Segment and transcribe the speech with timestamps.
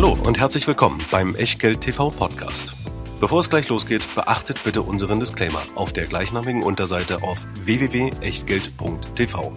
[0.00, 2.76] Hallo und herzlich willkommen beim Echtgeld TV Podcast.
[3.18, 9.52] Bevor es gleich losgeht, beachtet bitte unseren Disclaimer auf der gleichnamigen Unterseite auf www.echtgeld.tv.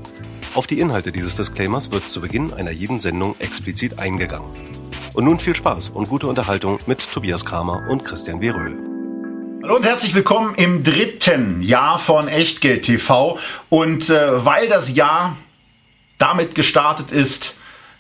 [0.56, 4.50] Auf die Inhalte dieses Disclaimers wird zu Beginn einer jeden Sendung explizit eingegangen.
[5.14, 8.50] Und nun viel Spaß und gute Unterhaltung mit Tobias Kramer und Christian W.
[8.50, 8.80] Röhl.
[9.62, 13.38] Hallo und herzlich willkommen im dritten Jahr von Echtgeld TV.
[13.70, 15.38] Und äh, weil das Jahr
[16.18, 17.54] damit gestartet ist,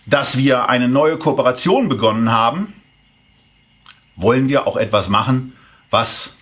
[0.05, 2.73] dass wir eine neue Kooperation begonnen haben,
[4.15, 5.53] wollen wir auch etwas machen,
[5.89, 6.33] was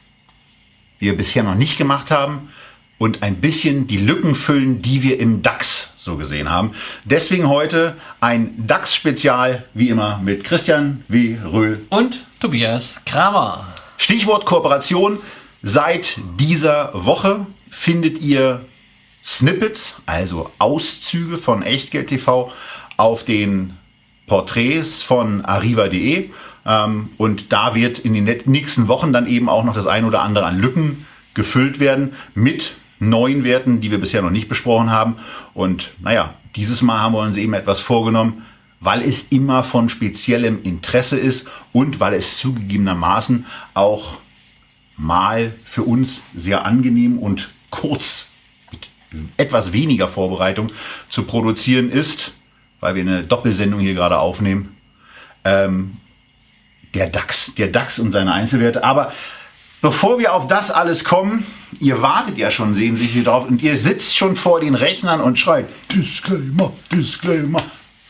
[0.99, 2.49] wir bisher noch nicht gemacht haben
[2.97, 6.71] und ein bisschen die Lücken füllen, die wir im DAX so gesehen haben.
[7.05, 11.37] Deswegen heute ein DAX-Spezial, wie immer, mit Christian W.
[11.43, 13.73] Röhl und Tobias Kramer.
[13.97, 15.19] Stichwort Kooperation.
[15.61, 18.65] Seit dieser Woche findet ihr
[19.23, 22.51] Snippets, also Auszüge von Echtgeld TV
[22.99, 23.77] auf den
[24.27, 26.29] Porträts von arriva.de.
[26.65, 30.21] Ähm, und da wird in den nächsten Wochen dann eben auch noch das ein oder
[30.21, 35.15] andere an Lücken gefüllt werden mit neuen Werten, die wir bisher noch nicht besprochen haben.
[35.53, 38.43] Und naja, dieses Mal haben wir uns eben etwas vorgenommen,
[38.81, 44.17] weil es immer von speziellem Interesse ist und weil es zugegebenermaßen auch
[44.97, 48.27] mal für uns sehr angenehm und kurz
[48.71, 48.89] mit
[49.37, 50.71] etwas weniger Vorbereitung
[51.07, 52.33] zu produzieren ist,
[52.79, 54.77] weil wir eine Doppelsendung hier gerade aufnehmen.
[55.43, 55.97] Ähm,
[56.93, 58.83] der DAX, der DAX und seine Einzelwerte.
[58.83, 59.13] Aber
[59.81, 61.45] bevor wir auf das alles kommen,
[61.79, 65.67] ihr wartet ja schon sehnsüchtig drauf und ihr sitzt schon vor den Rechnern und schreit
[65.93, 67.61] Disclaimer, Disclaimer,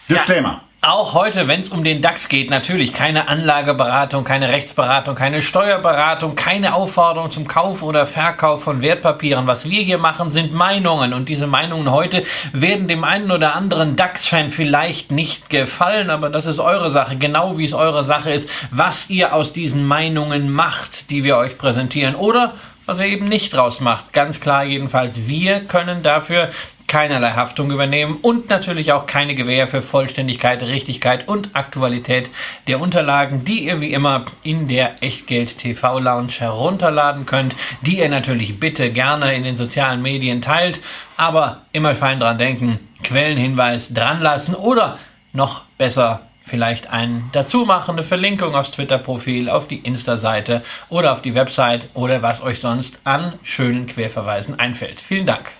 [0.10, 0.50] Disclaimer.
[0.50, 0.69] Ja.
[0.82, 6.38] Auch heute, wenn es um den DAX geht, natürlich keine Anlageberatung, keine Rechtsberatung, keine Steuerberatung,
[6.38, 9.46] keine Aufforderung zum Kauf oder Verkauf von Wertpapieren.
[9.46, 11.14] Was wir hier machen, sind Meinungen.
[11.14, 16.46] Und diese Meinungen heute werden dem einen oder anderen DAX-Fan vielleicht nicht gefallen, aber das
[16.46, 21.10] ist eure Sache, genau wie es eure Sache ist, was ihr aus diesen Meinungen macht,
[21.10, 22.16] die wir euch präsentieren.
[22.16, 22.54] Oder
[22.86, 24.14] was er eben nicht draus macht.
[24.14, 26.52] Ganz klar jedenfalls, wir können dafür
[26.90, 32.30] keinerlei Haftung übernehmen und natürlich auch keine Gewähr für Vollständigkeit, Richtigkeit und Aktualität
[32.68, 38.10] der Unterlagen, die ihr wie immer in der Echtgeld TV Lounge herunterladen könnt, die ihr
[38.10, 40.82] natürlich bitte gerne in den sozialen Medien teilt,
[41.16, 45.00] aber immer fein dran denken, Quellenhinweis dran lassen oder
[45.32, 51.22] noch besser vielleicht ein dazu machen, eine Verlinkung aufs Twitter-Profil, auf die Insta-Seite oder auf
[51.22, 55.00] die Website oder was euch sonst an schönen Querverweisen einfällt.
[55.00, 55.59] Vielen Dank.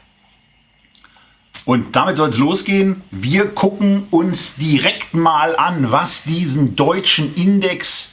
[1.66, 3.02] Und damit soll es losgehen.
[3.12, 8.10] Wir gucken uns direkt mal an, was diesen deutschen Index,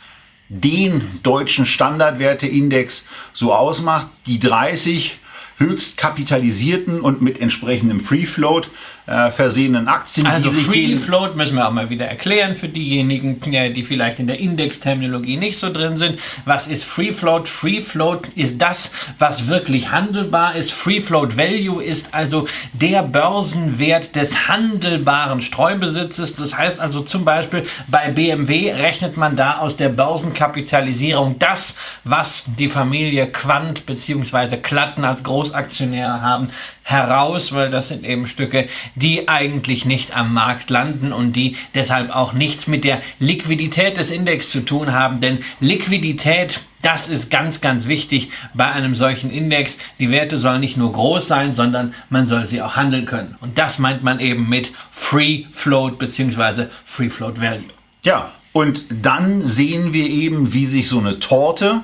[0.48, 4.08] den deutschen Standardwerteindex so ausmacht.
[4.26, 5.18] Die 30
[5.58, 8.70] höchst kapitalisierten und mit entsprechendem Free Float
[9.06, 10.26] äh, versehenen Aktien.
[10.26, 14.40] Also Free Float müssen wir auch mal wieder erklären für diejenigen, die vielleicht in der
[14.40, 16.18] Indexterminologie nicht so drin sind.
[16.44, 17.48] Was ist Free Float?
[17.48, 20.72] Free Float ist das, was wirklich handelbar ist.
[20.72, 26.34] Free Float Value ist also der Börsenwert des handelbaren Streubesitzes.
[26.34, 32.44] Das heißt also zum Beispiel bei BMW rechnet man da aus der Börsenkapitalisierung das, was
[32.58, 34.56] die Familie Quant bzw.
[34.56, 36.48] Klatten als Großaktionäre haben,
[36.86, 42.14] heraus, weil das sind eben Stücke, die eigentlich nicht am Markt landen und die deshalb
[42.14, 45.20] auch nichts mit der Liquidität des Index zu tun haben.
[45.20, 49.78] Denn Liquidität, das ist ganz, ganz wichtig bei einem solchen Index.
[49.98, 53.34] Die Werte sollen nicht nur groß sein, sondern man soll sie auch handeln können.
[53.40, 56.66] Und das meint man eben mit Free Float bzw.
[56.84, 57.64] Free Float Value.
[58.04, 61.82] Ja, und dann sehen wir eben, wie sich so eine Torte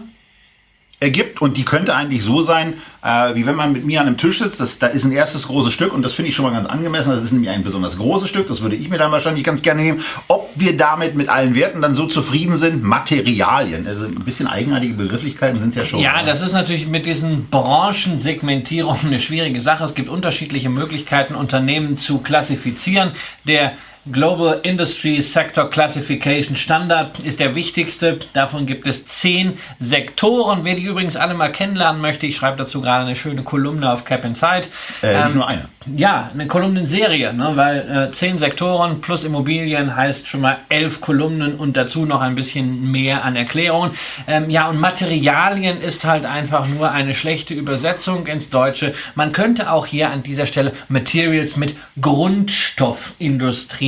[1.02, 4.16] ergibt und die könnte eigentlich so sein, äh, wie wenn man mit mir an einem
[4.16, 4.60] Tisch sitzt.
[4.60, 7.10] Das, da ist ein erstes großes Stück und das finde ich schon mal ganz angemessen.
[7.10, 8.48] Das ist nämlich ein besonders großes Stück.
[8.48, 10.00] Das würde ich mir dann wahrscheinlich ganz gerne nehmen.
[10.28, 13.86] Ob wir damit mit allen Werten dann so zufrieden sind, Materialien.
[13.86, 16.00] Also ein bisschen eigenartige Begrifflichkeiten sind es ja schon.
[16.00, 19.84] Ja, das ist natürlich mit diesen Branchensegmentierungen eine schwierige Sache.
[19.84, 23.10] Es gibt unterschiedliche Möglichkeiten, Unternehmen zu klassifizieren.
[23.44, 23.72] Der
[24.10, 28.19] Global Industry Sector Classification Standard ist der wichtigste.
[28.32, 30.64] Davon gibt es zehn Sektoren.
[30.64, 34.04] Wer die übrigens alle mal kennenlernen möchte, ich schreibe dazu gerade eine schöne Kolumne auf
[34.04, 34.64] Cap Inside.
[35.04, 35.69] Äh, ähm, nur eine.
[35.96, 37.52] Ja, eine Kolumnenserie, ne?
[37.54, 42.34] weil äh, zehn Sektoren plus Immobilien heißt schon mal elf Kolumnen und dazu noch ein
[42.34, 43.93] bisschen mehr an Erklärungen.
[44.28, 48.94] Ähm, ja, und Materialien ist halt einfach nur eine schlechte Übersetzung ins Deutsche.
[49.14, 51.76] Man könnte auch hier an dieser Stelle Materials mit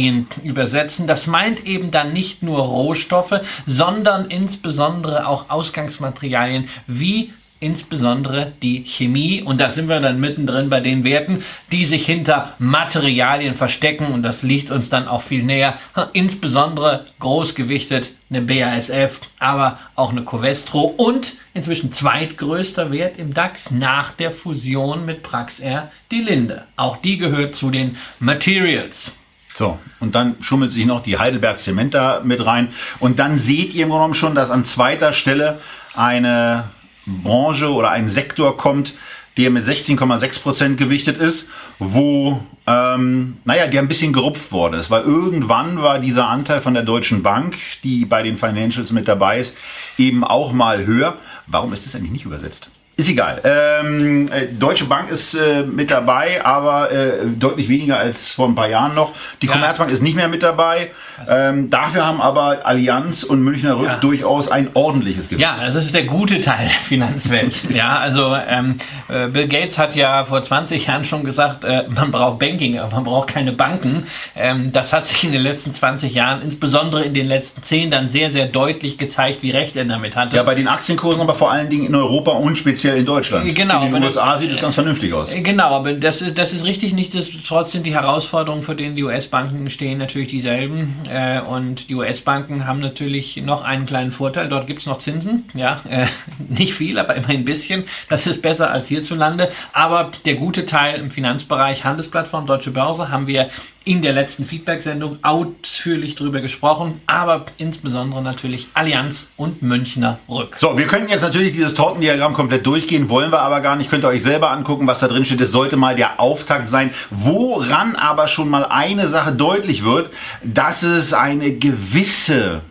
[0.05, 1.07] Grundstoffindustrien übersetzen.
[1.07, 9.41] Das meint eben dann nicht nur Rohstoffe, sondern insbesondere auch Ausgangsmaterialien wie insbesondere die Chemie.
[9.41, 11.43] Und da sind wir dann mittendrin bei den Werten,
[11.73, 14.07] die sich hinter Materialien verstecken.
[14.07, 15.79] Und das liegt uns dann auch viel näher.
[16.13, 24.11] Insbesondere großgewichtet eine BASF, aber auch eine Covestro und inzwischen zweitgrößter Wert im DAX nach
[24.11, 26.65] der Fusion mit Praxair, die Linde.
[26.77, 29.15] Auch die gehört zu den Materials.
[29.57, 32.69] So, und dann schummelt sich noch die Heidelberg Zement da mit rein.
[32.99, 35.61] Und dann seht ihr im Grunde genommen schon, dass an zweiter Stelle
[35.95, 36.65] eine
[37.07, 38.95] Branche oder ein Sektor kommt,
[39.37, 41.49] der mit 16,6 Prozent gewichtet ist,
[41.79, 46.75] wo, ähm, naja, der ein bisschen gerupft worden ist, weil irgendwann war dieser Anteil von
[46.75, 49.57] der Deutschen Bank, die bei den Financials mit dabei ist,
[49.99, 51.19] eben auch mal höher.
[51.47, 52.71] Warum ist das eigentlich nicht übersetzt?
[52.97, 53.41] Ist egal.
[53.43, 58.55] Ähm, äh, Deutsche Bank ist äh, mit dabei, aber äh, deutlich weniger als vor ein
[58.55, 59.13] paar Jahren noch.
[59.43, 59.53] Die ja.
[59.53, 60.93] Commerzbank ist nicht mehr mit dabei.
[61.29, 63.97] Ähm, dafür haben aber Allianz und Münchner Rück ja.
[63.97, 65.43] durchaus ein ordentliches Gewicht.
[65.43, 67.69] Ja, das ist der gute Teil der Finanzwelt.
[67.75, 68.77] ja, also ähm,
[69.09, 72.95] äh, Bill Gates hat ja vor 20 Jahren schon gesagt, äh, man braucht Banking, aber
[72.95, 74.07] man braucht keine Banken.
[74.37, 78.09] Ähm, das hat sich in den letzten 20 Jahren, insbesondere in den letzten 10, dann
[78.09, 80.37] sehr, sehr deutlich gezeigt, wie recht er damit hatte.
[80.37, 83.55] Ja, bei den Aktienkursen aber vor allen Dingen in Europa und speziell speziell in Deutschland.
[83.55, 83.87] Genau.
[83.87, 85.31] In den USA sieht es ganz vernünftig aus.
[85.31, 86.93] Genau, aber das ist, das ist richtig.
[86.93, 90.97] Nichtsdestotrotz sind die Herausforderungen, vor denen die US-Banken stehen, natürlich dieselben.
[91.11, 94.49] Äh, und die US-Banken haben natürlich noch einen kleinen Vorteil.
[94.49, 95.45] Dort gibt es noch Zinsen.
[95.55, 96.07] Ja, äh,
[96.49, 97.85] nicht viel, aber immerhin ein bisschen.
[98.09, 99.51] Das ist besser als hierzulande.
[99.73, 103.49] Aber der gute Teil im Finanzbereich, Handelsplattform, Deutsche Börse, haben wir
[103.85, 110.57] in der letzten Feedback-Sendung ausführlich drüber gesprochen, aber insbesondere natürlich Allianz und Münchner Rück.
[110.59, 113.91] So, wir können jetzt natürlich dieses Tortendiagramm komplett durchgehen, wollen wir aber gar nicht.
[113.91, 115.41] Könnt ihr euch selber angucken, was da drin steht.
[115.41, 116.91] Es sollte mal der Auftakt sein.
[117.11, 120.11] Woran aber schon mal eine Sache deutlich wird,
[120.43, 122.63] dass es eine gewisse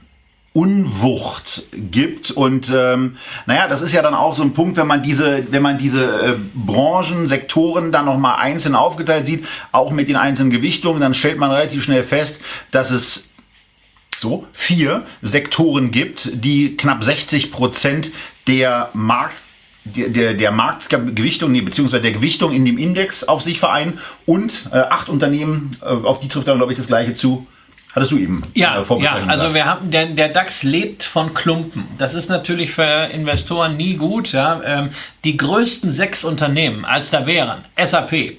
[0.53, 2.29] Unwucht gibt.
[2.29, 3.17] Und ähm,
[3.47, 6.03] naja, das ist ja dann auch so ein Punkt, wenn man diese, wenn man diese
[6.03, 11.39] äh, Branchen, Sektoren dann nochmal einzeln aufgeteilt sieht, auch mit den einzelnen Gewichtungen, dann stellt
[11.39, 12.39] man relativ schnell fest,
[12.69, 13.25] dass es
[14.15, 18.11] so vier Sektoren gibt, die knapp 60 Prozent
[18.47, 19.35] der Markt
[19.85, 24.69] der, der, der Marktgewichtung, nee, beziehungsweise der Gewichtung in dem Index auf sich vereinen und
[24.71, 27.47] äh, acht Unternehmen, äh, auf die trifft dann, glaube ich, das gleiche zu,
[27.93, 31.85] Hattest du eben ja, äh, Ja, also wir haben, der, der DAX lebt von Klumpen.
[31.99, 34.31] Das ist natürlich für Investoren nie gut.
[34.31, 34.61] Ja.
[34.63, 34.89] Ähm,
[35.23, 38.37] die größten sechs Unternehmen, als da wären SAP,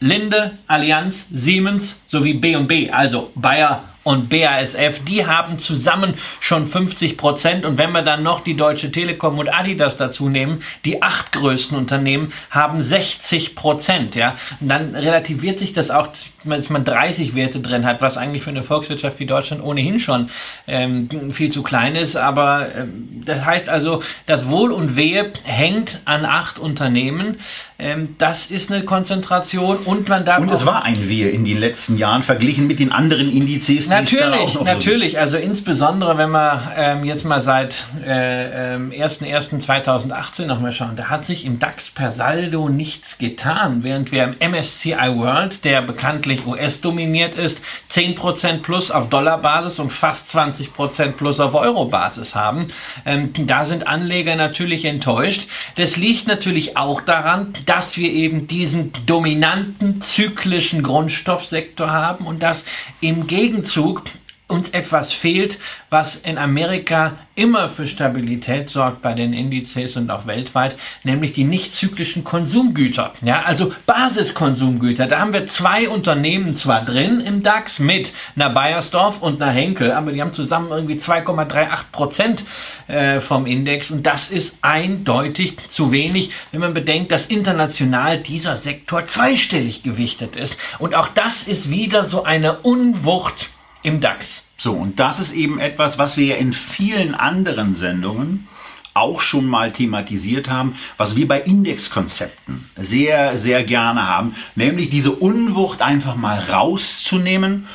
[0.00, 7.64] Linde, Allianz, Siemens sowie B&B, also Bayer, und BASF, die haben zusammen schon 50 Prozent.
[7.64, 11.76] Und wenn wir dann noch die Deutsche Telekom und Adidas dazu nehmen, die acht größten
[11.76, 14.14] Unternehmen haben 60 Prozent.
[14.14, 16.08] Ja, und dann relativiert sich das auch,
[16.44, 20.30] dass man 30 Werte drin hat, was eigentlich für eine Volkswirtschaft wie Deutschland ohnehin schon
[20.66, 22.16] ähm, viel zu klein ist.
[22.16, 27.36] Aber ähm, das heißt also, das Wohl und Wehe hängt an acht Unternehmen.
[27.78, 30.38] Ähm, das ist eine Konzentration und man darf.
[30.38, 34.60] Und es war ein Wehe in den letzten Jahren verglichen mit den anderen Indizes Natürlich,
[34.60, 35.18] natürlich.
[35.18, 41.24] Also insbesondere, wenn wir ähm, jetzt mal seit äh, ähm, 1.1.2018 nochmal schauen, da hat
[41.24, 46.80] sich im DAX per Saldo nichts getan, während wir im MSCI World, der bekanntlich US
[46.80, 52.68] dominiert ist, 10% plus auf Dollarbasis und fast 20% plus auf Eurobasis haben.
[53.06, 55.48] Ähm, da sind Anleger natürlich enttäuscht.
[55.76, 62.64] Das liegt natürlich auch daran, dass wir eben diesen dominanten zyklischen Grundstoffsektor haben und dass
[63.00, 64.04] im Gegenzug Zug
[64.46, 65.58] uns etwas fehlt,
[65.88, 71.44] was in Amerika immer für Stabilität sorgt bei den Indizes und auch weltweit, nämlich die
[71.44, 73.14] nicht zyklischen Konsumgüter.
[73.22, 75.06] Ja, also Basiskonsumgüter.
[75.06, 79.92] Da haben wir zwei Unternehmen zwar drin im DAX mit einer Bayersdorf und einer Henkel,
[79.92, 82.44] aber die haben zusammen irgendwie 2,38 Prozent
[82.86, 88.56] äh, vom Index und das ist eindeutig zu wenig, wenn man bedenkt, dass international dieser
[88.56, 90.60] Sektor zweistellig gewichtet ist.
[90.78, 93.48] Und auch das ist wieder so eine Unwucht
[93.84, 94.42] im DAX.
[94.56, 98.48] So, und das ist eben etwas, was wir in vielen anderen Sendungen
[98.94, 105.10] auch schon mal thematisiert haben, was wir bei Indexkonzepten sehr, sehr gerne haben, nämlich diese
[105.10, 107.66] Unwucht einfach mal rauszunehmen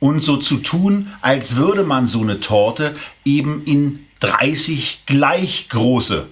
[0.00, 6.26] und so zu tun, als würde man so eine Torte eben in 30 gleich große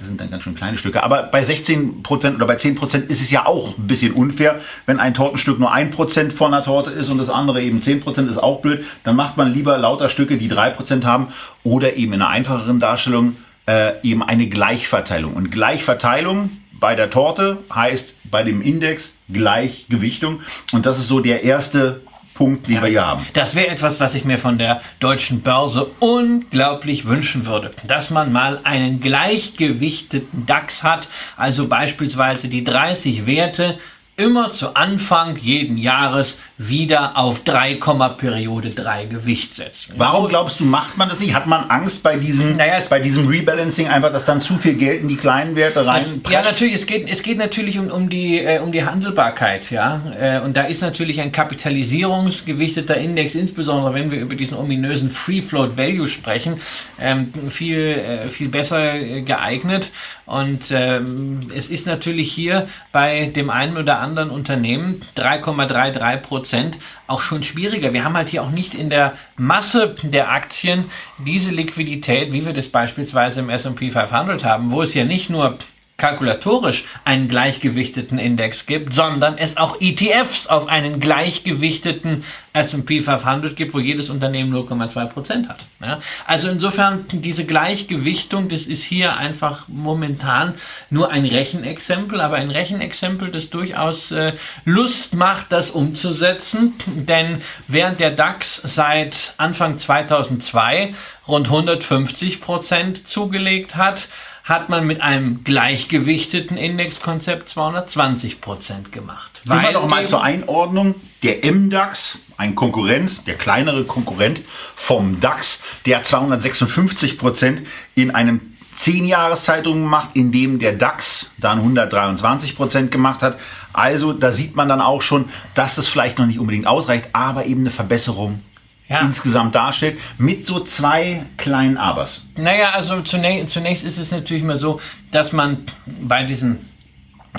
[0.00, 1.02] das sind dann ganz schön kleine Stücke.
[1.02, 4.58] Aber bei 16% oder bei 10% ist es ja auch ein bisschen unfair.
[4.86, 8.38] Wenn ein Tortenstück nur 1% von der Torte ist und das andere eben 10% ist
[8.38, 11.28] auch blöd, dann macht man lieber lauter Stücke, die 3% haben
[11.64, 15.34] oder eben in einer einfacheren Darstellung äh, eben eine Gleichverteilung.
[15.34, 20.40] Und Gleichverteilung bei der Torte heißt bei dem Index Gleichgewichtung.
[20.72, 22.00] Und das ist so der erste
[22.40, 22.82] Aussichtspunkt, den ja.
[22.82, 23.26] wir hier haben.
[23.34, 27.70] Das wäre etwas, was ich mir von der deutschen Börse unglaublich wünschen würde.
[27.86, 33.78] Dass man mal einen gleichgewichteten DAX hat, also beispielsweise die 30 Werte
[34.20, 37.78] immer zu Anfang jeden Jahres wieder auf 3,
[38.18, 39.88] Periode 3 Gewicht setzt.
[39.96, 41.34] Warum glaubst du, macht man das nicht?
[41.34, 45.02] Hat man Angst bei diesem, naja, bei diesem Rebalancing einfach, dass dann zu viel Geld
[45.02, 46.20] in die kleinen Werte rein?
[46.28, 46.74] Ja, natürlich.
[46.74, 50.02] Es geht, es geht natürlich um, um, die, äh, um die Handelbarkeit, ja.
[50.18, 55.40] Äh, und da ist natürlich ein kapitalisierungsgewichteter Index, insbesondere wenn wir über diesen ominösen Free
[55.40, 56.60] Float Value sprechen,
[57.00, 59.90] ähm, viel, äh, viel besser geeignet.
[60.30, 66.76] Und ähm, es ist natürlich hier bei dem einen oder anderen Unternehmen 3,33 Prozent
[67.08, 67.92] auch schon schwieriger.
[67.92, 70.84] Wir haben halt hier auch nicht in der Masse der Aktien
[71.18, 75.58] diese Liquidität, wie wir das beispielsweise im S&P 500 haben, wo es ja nicht nur
[76.00, 83.74] kalkulatorisch einen gleichgewichteten Index gibt, sondern es auch ETFs auf einen gleichgewichteten S&P 500 gibt,
[83.74, 85.66] wo jedes Unternehmen 0,2 Prozent hat.
[85.80, 86.00] Ja?
[86.26, 90.54] Also insofern diese Gleichgewichtung, das ist hier einfach momentan
[90.88, 94.32] nur ein Rechenexempel, aber ein Rechenexempel, das durchaus äh,
[94.64, 100.94] Lust macht, das umzusetzen, denn während der DAX seit Anfang 2002
[101.28, 104.08] rund 150 Prozent zugelegt hat,
[104.50, 109.40] hat man mit einem gleichgewichteten Indexkonzept 220 Prozent gemacht.
[109.46, 114.40] Immer noch mal zur Einordnung, der MDAX, ein Konkurrenz, der kleinere Konkurrent
[114.74, 117.62] vom DAX, der hat 256 Prozent
[117.94, 123.38] in einem 10 Jahreszeitung gemacht, in dem der DAX dann 123 Prozent gemacht hat.
[123.72, 127.46] Also da sieht man dann auch schon, dass das vielleicht noch nicht unbedingt ausreicht, aber
[127.46, 128.42] eben eine Verbesserung
[128.90, 129.00] ja.
[129.00, 132.26] insgesamt darstellt, mit so zwei kleinen Abers.
[132.36, 134.80] Naja, also zunächst, zunächst ist es natürlich mal so,
[135.12, 136.68] dass man bei diesen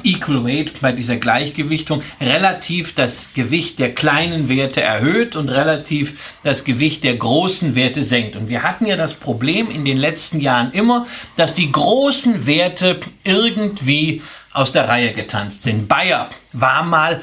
[0.04, 6.64] Equal Weight bei dieser Gleichgewichtung relativ das Gewicht der kleinen Werte erhöht und relativ das
[6.64, 8.38] Gewicht der großen Werte senkt.
[8.38, 13.02] Und wir hatten ja das Problem in den letzten Jahren immer, dass die großen Werte
[13.26, 14.22] irgendwie
[14.54, 15.90] aus der Reihe getanzt sind.
[15.90, 17.22] Bayer war mal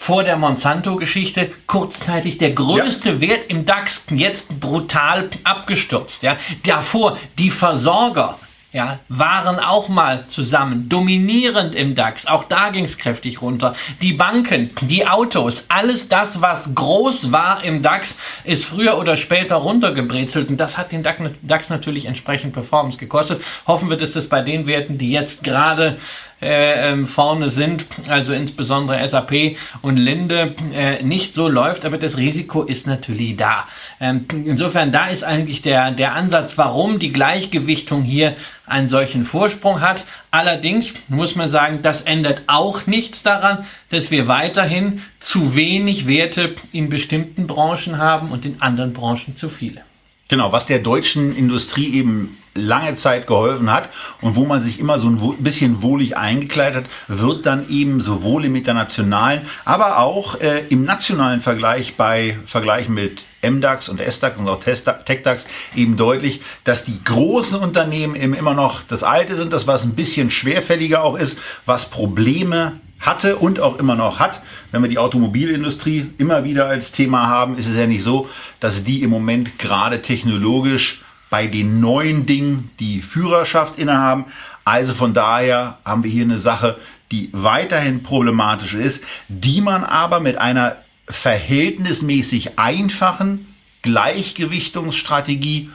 [0.00, 3.20] vor der Monsanto-Geschichte kurzzeitig der größte ja.
[3.20, 6.22] Wert im DAX, jetzt brutal abgestürzt.
[6.22, 6.38] Ja.
[6.64, 8.38] Davor die Versorger
[8.72, 12.26] ja, waren auch mal zusammen, dominierend im DAX.
[12.26, 13.74] Auch da ging es kräftig runter.
[14.00, 19.56] Die Banken, die Autos, alles das, was groß war im DAX, ist früher oder später
[19.56, 20.48] runtergebrezelt.
[20.48, 23.42] Und das hat den DAX natürlich entsprechend Performance gekostet.
[23.66, 25.98] Hoffen wir, dass das bei den Werten, die jetzt gerade
[26.42, 32.16] äh, ähm, vorne sind, also insbesondere SAP und Linde, äh, nicht so läuft, aber das
[32.16, 33.68] Risiko ist natürlich da.
[34.00, 39.80] Ähm, insofern, da ist eigentlich der, der Ansatz, warum die Gleichgewichtung hier einen solchen Vorsprung
[39.80, 40.04] hat.
[40.30, 46.54] Allerdings muss man sagen, das ändert auch nichts daran, dass wir weiterhin zu wenig Werte
[46.72, 49.82] in bestimmten Branchen haben und in anderen Branchen zu viele.
[50.30, 53.88] Genau, was der deutschen Industrie eben lange Zeit geholfen hat
[54.20, 58.44] und wo man sich immer so ein bisschen wohlig eingekleidet hat, wird dann eben sowohl
[58.44, 64.48] im internationalen, aber auch äh, im nationalen Vergleich bei Vergleichen mit MDAX und SDAX und
[64.48, 69.66] auch TechDAX eben deutlich, dass die großen Unternehmen eben immer noch das Alte sind, das
[69.66, 74.42] was ein bisschen schwerfälliger auch ist, was Probleme hatte und auch immer noch hat.
[74.70, 78.28] Wenn wir die Automobilindustrie immer wieder als Thema haben, ist es ja nicht so,
[78.60, 84.26] dass die im Moment gerade technologisch bei den neuen Dingen die Führerschaft innehaben.
[84.64, 86.78] Also von daher haben wir hier eine Sache,
[87.10, 90.76] die weiterhin problematisch ist, die man aber mit einer
[91.08, 93.46] verhältnismäßig einfachen
[93.82, 95.70] Gleichgewichtungsstrategie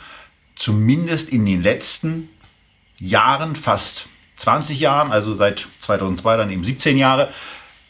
[0.55, 2.29] zumindest in den letzten
[2.99, 7.29] Jahren, fast 20 Jahren, also seit 2002 dann eben 17 Jahre,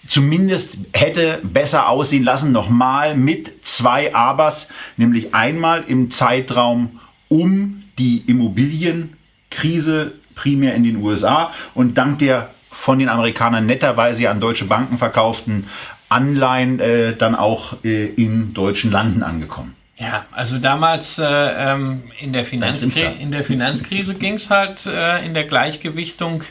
[0.07, 8.23] zumindest hätte besser aussehen lassen, nochmal mit zwei Abers, nämlich einmal im Zeitraum um die
[8.27, 14.97] Immobilienkrise primär in den USA und dank der von den Amerikanern netterweise an deutsche Banken
[14.97, 15.67] verkauften
[16.09, 19.75] Anleihen äh, dann auch äh, in deutschen Landen angekommen.
[19.97, 25.25] Ja, also damals äh, ähm, in, der Finanzkri in der Finanzkrise ging es halt äh,
[25.25, 26.43] in der Gleichgewichtung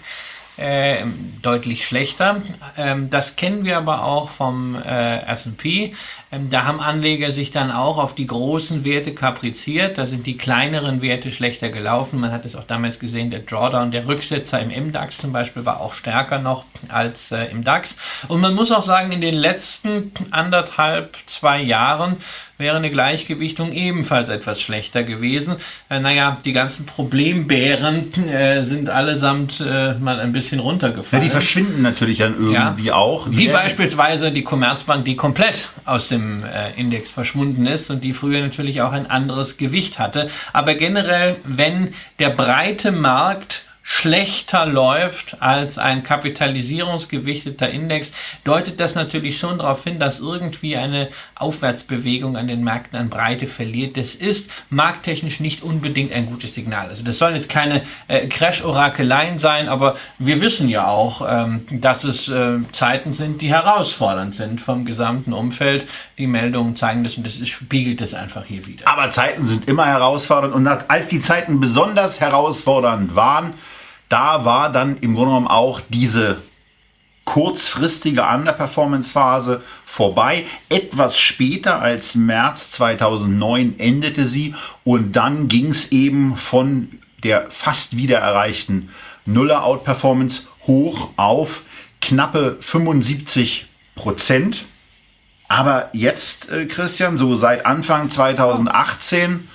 [0.56, 0.98] äh,
[1.42, 2.40] deutlich schlechter.
[2.76, 5.94] Ähm, das kennen wir aber auch vom äh, S&P.
[6.30, 9.98] Ähm, da haben Anleger sich dann auch auf die großen Werte kapriziert.
[9.98, 12.20] Da sind die kleineren Werte schlechter gelaufen.
[12.20, 15.80] Man hat es auch damals gesehen, der Drawdown, der Rücksetzer im MDAX zum Beispiel war
[15.80, 17.96] auch stärker noch als äh, im DAX.
[18.28, 22.18] Und man muss auch sagen, in den letzten anderthalb, zwei Jahren
[22.56, 25.56] wäre eine Gleichgewichtung ebenfalls etwas schlechter gewesen.
[25.90, 31.22] Äh, naja, die ganzen Problembären äh, sind allesamt äh, mal ein bisschen runtergefallen.
[31.22, 32.94] Ja, die verschwinden natürlich dann irgendwie ja.
[32.94, 33.26] auch.
[33.30, 38.40] Wie beispielsweise die Commerzbank, die komplett aus dem äh, Index verschwunden ist und die früher
[38.40, 40.30] natürlich auch ein anderes Gewicht hatte.
[40.52, 48.10] Aber generell, wenn der breite Markt schlechter läuft als ein kapitalisierungsgewichteter Index,
[48.42, 53.46] deutet das natürlich schon darauf hin, dass irgendwie eine Aufwärtsbewegung an den Märkten an Breite
[53.46, 53.98] verliert.
[53.98, 56.88] Das ist markttechnisch nicht unbedingt ein gutes Signal.
[56.88, 62.04] Also das sollen jetzt keine äh, Crash-Orakeleien sein, aber wir wissen ja auch, ähm, dass
[62.04, 65.86] es äh, Zeiten sind, die herausfordernd sind vom gesamten Umfeld.
[66.16, 68.88] Die Meldungen zeigen das und das ist, spiegelt das einfach hier wieder.
[68.88, 73.52] Aber Zeiten sind immer herausfordernd und als die Zeiten besonders herausfordernd waren,
[74.14, 76.40] da war dann im Grunde genommen auch diese
[77.24, 80.46] kurzfristige Underperformance-Phase vorbei.
[80.68, 84.54] Etwas später als März 2009 endete sie
[84.84, 88.90] und dann ging es eben von der fast wieder erreichten
[89.26, 91.62] Nuller Outperformance hoch auf
[92.00, 93.66] knappe 75
[93.96, 94.64] Prozent.
[95.48, 99.48] Aber jetzt, äh, Christian, so seit Anfang 2018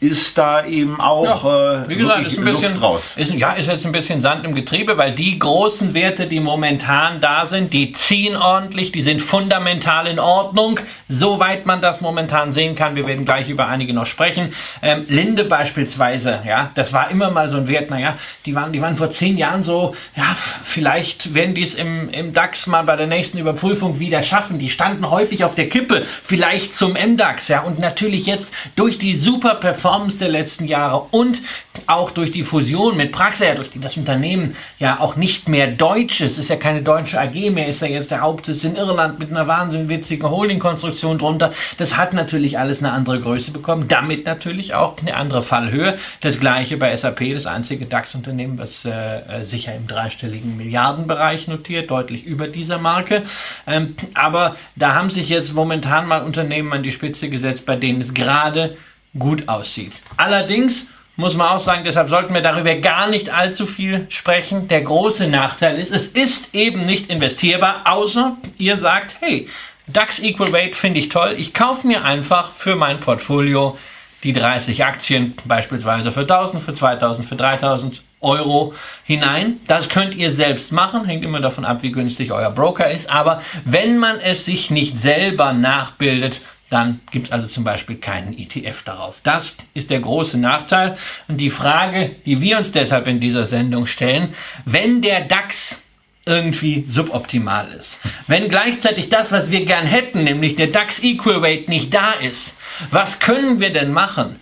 [0.00, 3.14] ist da eben auch ja, äh, wie gesagt, ist ein bisschen, Luft raus.
[3.16, 7.20] Ist, ja, ist jetzt ein bisschen Sand im Getriebe, weil die großen Werte, die momentan
[7.20, 12.74] da sind, die ziehen ordentlich, die sind fundamental in Ordnung, soweit man das momentan sehen
[12.74, 12.96] kann.
[12.96, 14.52] Wir werden gleich über einige noch sprechen.
[14.82, 18.82] Ähm, Linde beispielsweise, ja, das war immer mal so ein Wert, naja, die waren, die
[18.82, 22.96] waren vor zehn Jahren so, ja, vielleicht werden die es im, im DAX mal bei
[22.96, 24.58] der nächsten Überprüfung wieder schaffen.
[24.58, 29.18] Die standen häufig auf der Kippe, vielleicht zum MDAX, ja, und natürlich jetzt durch die
[29.18, 31.38] super Performance Performance der letzten Jahre und
[31.86, 36.20] auch durch die Fusion mit Praxair, durch die das Unternehmen ja auch nicht mehr deutsch
[36.20, 39.30] ist, ist ja keine deutsche AG mehr, ist ja jetzt der Hauptsitz in Irland mit
[39.30, 41.52] einer wahnsinnig witzigen Holding-Konstruktion drunter.
[41.78, 45.98] Das hat natürlich alles eine andere Größe bekommen, damit natürlich auch eine andere Fallhöhe.
[46.20, 52.24] Das gleiche bei SAP, das einzige DAX-Unternehmen, was äh, sicher im dreistelligen Milliardenbereich notiert, deutlich
[52.24, 53.22] über dieser Marke.
[53.66, 58.00] Ähm, aber da haben sich jetzt momentan mal Unternehmen an die Spitze gesetzt, bei denen
[58.00, 58.76] es gerade
[59.18, 59.92] gut aussieht.
[60.16, 64.68] Allerdings muss man auch sagen, deshalb sollten wir darüber gar nicht allzu viel sprechen.
[64.68, 69.48] Der große Nachteil ist, es ist eben nicht investierbar, außer ihr sagt, hey,
[69.86, 71.34] DAX Equal Weight finde ich toll.
[71.38, 73.78] Ich kaufe mir einfach für mein Portfolio
[74.24, 78.74] die 30 Aktien, beispielsweise für 1000, für 2000, für 3000 Euro
[79.04, 79.60] hinein.
[79.68, 83.10] Das könnt ihr selbst machen, hängt immer davon ab, wie günstig euer Broker ist.
[83.10, 88.36] Aber wenn man es sich nicht selber nachbildet, dann gibt es also zum Beispiel keinen
[88.36, 89.20] ETF darauf.
[89.22, 90.96] Das ist der große Nachteil.
[91.28, 95.80] Und die Frage, die wir uns deshalb in dieser Sendung stellen, wenn der DAX
[96.26, 101.68] irgendwie suboptimal ist, wenn gleichzeitig das, was wir gern hätten, nämlich der DAX Equal Weight
[101.68, 102.56] nicht da ist,
[102.90, 104.40] was können wir denn machen,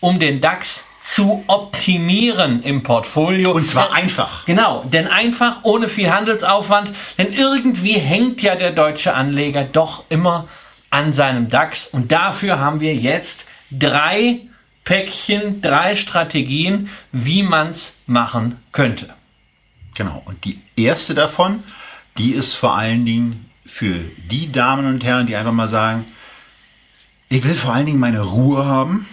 [0.00, 3.52] um den DAX zu optimieren im Portfolio.
[3.52, 4.44] Und zwar einfach.
[4.44, 10.46] Genau, denn einfach, ohne viel Handelsaufwand, denn irgendwie hängt ja der deutsche Anleger doch immer
[10.90, 11.86] an seinem DAX.
[11.86, 14.40] Und dafür haben wir jetzt drei
[14.84, 19.14] Päckchen, drei Strategien, wie man es machen könnte.
[19.94, 20.22] Genau.
[20.24, 21.62] Und die erste davon,
[22.18, 23.94] die ist vor allen Dingen für
[24.30, 26.04] die Damen und Herren, die einfach mal sagen,
[27.28, 29.06] ich will vor allen Dingen meine Ruhe haben.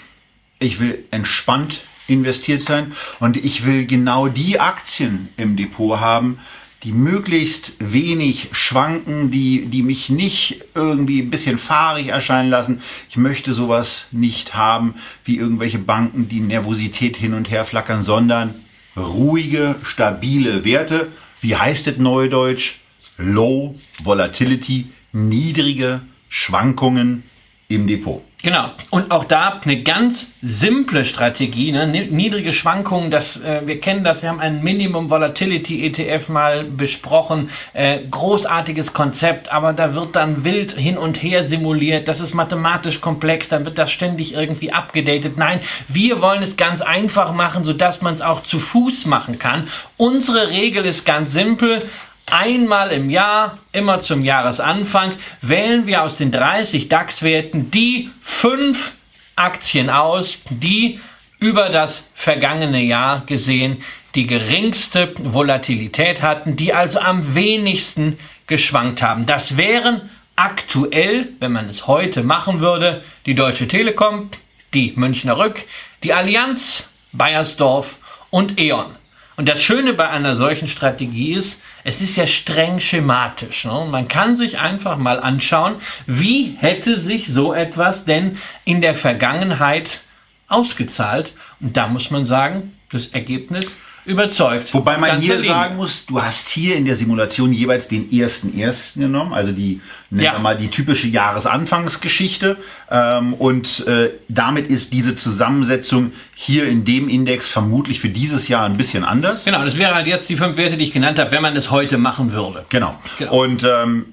[0.59, 6.39] Ich will entspannt investiert sein und ich will genau die Aktien im Depot haben,
[6.83, 12.81] die möglichst wenig schwanken, die, die mich nicht irgendwie ein bisschen fahrig erscheinen lassen.
[13.09, 18.55] Ich möchte sowas nicht haben wie irgendwelche Banken, die Nervosität hin und her flackern, sondern
[18.95, 21.11] ruhige, stabile Werte.
[21.41, 22.75] Wie heißt es neudeutsch?
[23.17, 27.23] Low Volatility, niedrige Schwankungen
[27.67, 28.26] im Depot.
[28.43, 28.69] Genau.
[28.91, 31.87] Und auch da eine ganz simple Strategie, ne?
[31.87, 37.49] niedrige Schwankungen, das, äh, wir kennen das, wir haben einen Minimum Volatility ETF mal besprochen,
[37.73, 43.01] äh, großartiges Konzept, aber da wird dann wild hin und her simuliert, das ist mathematisch
[43.01, 45.37] komplex, dann wird das ständig irgendwie abgedatet.
[45.37, 49.67] Nein, wir wollen es ganz einfach machen, sodass man es auch zu Fuß machen kann.
[49.97, 51.81] Unsere Regel ist ganz simpel,
[52.29, 58.95] Einmal im Jahr, immer zum Jahresanfang, wählen wir aus den 30 DAX-Werten die fünf
[59.37, 60.99] Aktien aus, die
[61.39, 63.81] über das vergangene Jahr gesehen
[64.13, 69.25] die geringste Volatilität hatten, die also am wenigsten geschwankt haben.
[69.25, 74.31] Das wären aktuell, wenn man es heute machen würde, die Deutsche Telekom,
[74.73, 75.65] die Münchner Rück,
[76.03, 77.97] die Allianz, Bayersdorf
[78.31, 78.97] und E.ON.
[79.37, 83.63] Und das Schöne bei einer solchen Strategie ist, es ist ja streng schematisch.
[83.63, 83.87] Ne?
[83.89, 90.01] Man kann sich einfach mal anschauen, wie hätte sich so etwas denn in der Vergangenheit
[90.49, 91.31] ausgezahlt.
[91.61, 93.73] Und da muss man sagen, das Ergebnis
[94.07, 94.73] überzeugt.
[94.73, 95.49] Wobei man hier Linie.
[95.49, 99.81] sagen muss, du hast hier in der Simulation jeweils den ersten ersten genommen, also die
[100.09, 100.33] nennen Ja.
[100.33, 102.57] wir mal die typische Jahresanfangsgeschichte.
[102.89, 108.65] Ähm, und äh, damit ist diese Zusammensetzung hier in dem Index vermutlich für dieses Jahr
[108.65, 109.45] ein bisschen anders.
[109.45, 111.69] Genau, das wären halt jetzt die fünf Werte, die ich genannt habe, wenn man es
[111.71, 112.65] heute machen würde.
[112.69, 112.97] Genau.
[113.19, 113.43] Genau.
[113.43, 114.05] Und ähm,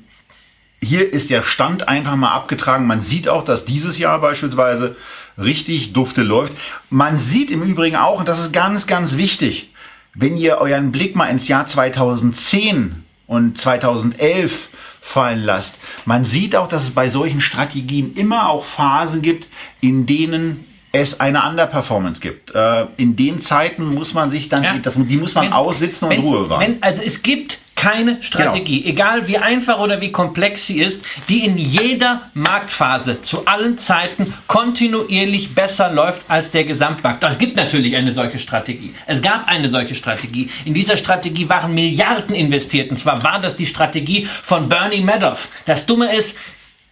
[0.83, 2.87] hier ist der Stand einfach mal abgetragen.
[2.87, 4.97] Man sieht auch, dass dieses Jahr beispielsweise
[5.39, 6.53] richtig dufte läuft.
[6.91, 9.71] Man sieht im Übrigen auch, und das ist ganz, ganz wichtig,
[10.15, 14.69] wenn ihr euren Blick mal ins Jahr 2010 und 2011
[15.01, 15.75] fallen lasst,
[16.05, 19.49] man sieht auch, dass es bei solchen Strategien immer auch Phasen gibt,
[19.81, 22.55] in denen es eine Underperformance gibt.
[22.55, 24.79] Äh, in den Zeiten muss man sich dann, Ja.
[24.81, 26.77] das, die muss man Wenn's- aussitzen und Ruhe wahren.
[26.81, 31.59] Also es gibt keine Strategie, egal wie einfach oder wie komplex sie ist, die in
[31.59, 37.23] jeder Marktphase zu allen Zeiten kontinuierlich besser läuft als der Gesamtmarkt.
[37.23, 38.95] Doch es gibt natürlich eine solche Strategie.
[39.07, 40.49] Es gab eine solche Strategie.
[40.65, 42.91] In dieser Strategie waren Milliarden investiert.
[42.91, 45.49] Und zwar war das die Strategie von Bernie Madoff.
[45.67, 46.39] Das Dumme ist,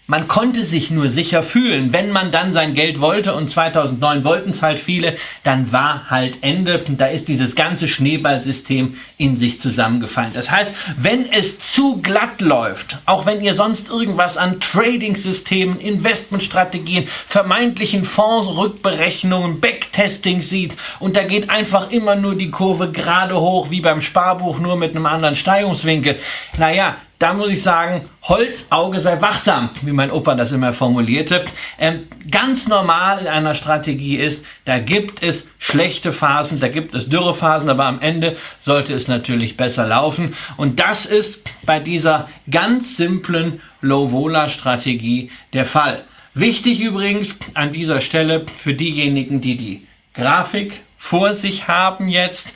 [0.08, 1.92] man konnte sich nur sicher fühlen.
[1.92, 6.38] Wenn man dann sein Geld wollte und 2009 wollten es halt viele, dann war halt
[6.42, 6.82] Ende.
[6.86, 10.32] Und da ist dieses ganze Schneeballsystem in sich zusammengefallen.
[10.34, 17.06] Das heißt, wenn es zu glatt läuft, auch wenn ihr sonst irgendwas an Trading-Systemen, Investmentstrategien,
[17.26, 23.80] vermeintlichen Fondsrückberechnungen, Backtesting sieht und da geht einfach immer nur die Kurve gerade hoch wie
[23.80, 26.18] beim Sparbuch, nur mit einem anderen Steigungswinkel.
[26.58, 31.44] Naja, da muss ich sagen, Holzauge sei wachsam, wie mein Opa das immer formulierte.
[31.78, 37.08] Ähm, ganz normal in einer Strategie ist, da gibt es schlechte Phasen, da gibt es
[37.08, 40.34] Dürrephasen, aber am Ende sollte es natürlich besser laufen.
[40.56, 46.02] Und das ist bei dieser ganz simplen Low-Vola-Strategie der Fall.
[46.34, 52.52] Wichtig übrigens an dieser Stelle für diejenigen, die die Grafik vor sich haben jetzt,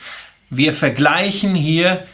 [0.49, 2.05] wir vergleichen hier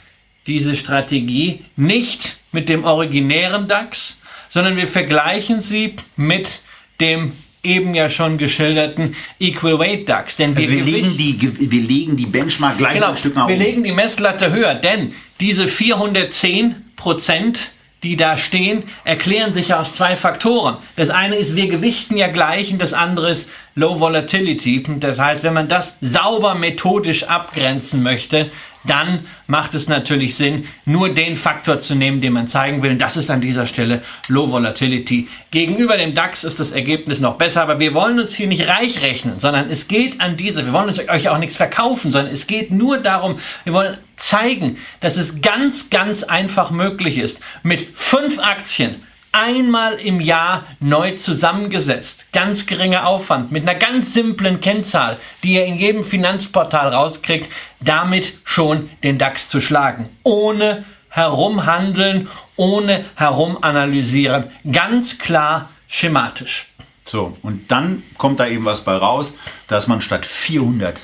[0.46, 4.18] diese Strategie nicht mit dem originären DAX,
[4.50, 6.62] sondern wir vergleichen sie mit
[7.02, 10.36] dem eben ja schon geschilderten Equal Weight DAX.
[10.36, 13.56] Denn Also wir, legen die, wir legen die Benchmark gleich Genau, ein Stück nach wir
[13.56, 13.63] oben.
[13.63, 17.72] legen die Messlatte höher, denn diese 410 Prozent,
[18.04, 20.78] die da stehen, erklären sich ja aus zwei Faktoren.
[20.98, 24.84] Das eine ist, wir gewichten ja gleich und das andere ist Low Volatility.
[25.00, 28.52] Das heißt, wenn man das sauber methodisch abgrenzen möchte,
[28.86, 32.91] dann macht es natürlich Sinn, nur den Faktor zu nehmen, den man zeigen will.
[32.91, 35.28] Und das ist an dieser Stelle Low Volatility.
[35.52, 39.02] Gegenüber dem DAX ist das Ergebnis noch besser, aber wir wollen uns hier nicht reich
[39.02, 42.72] rechnen, sondern es geht an diese, wir wollen euch auch nichts verkaufen, sondern es geht
[42.72, 49.02] nur darum, wir wollen zeigen, dass es ganz, ganz einfach möglich ist, mit fünf Aktien
[49.34, 52.28] einmal im Jahr neu zusammengesetzt.
[52.32, 58.34] Ganz geringer Aufwand mit einer ganz simplen Kennzahl, die ihr in jedem Finanzportal rauskriegt, damit
[58.46, 60.10] schon den DAX zu schlagen.
[60.24, 64.52] Ohne herumhandeln, ohne herumanalysieren.
[64.72, 66.67] Ganz klar schematisch.
[67.06, 69.34] So, und dann kommt da eben was bei raus,
[69.67, 71.02] dass man statt 400,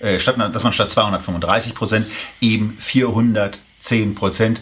[0.00, 2.06] äh, statt, dass man statt 235 Prozent
[2.40, 4.60] eben 410 Prozent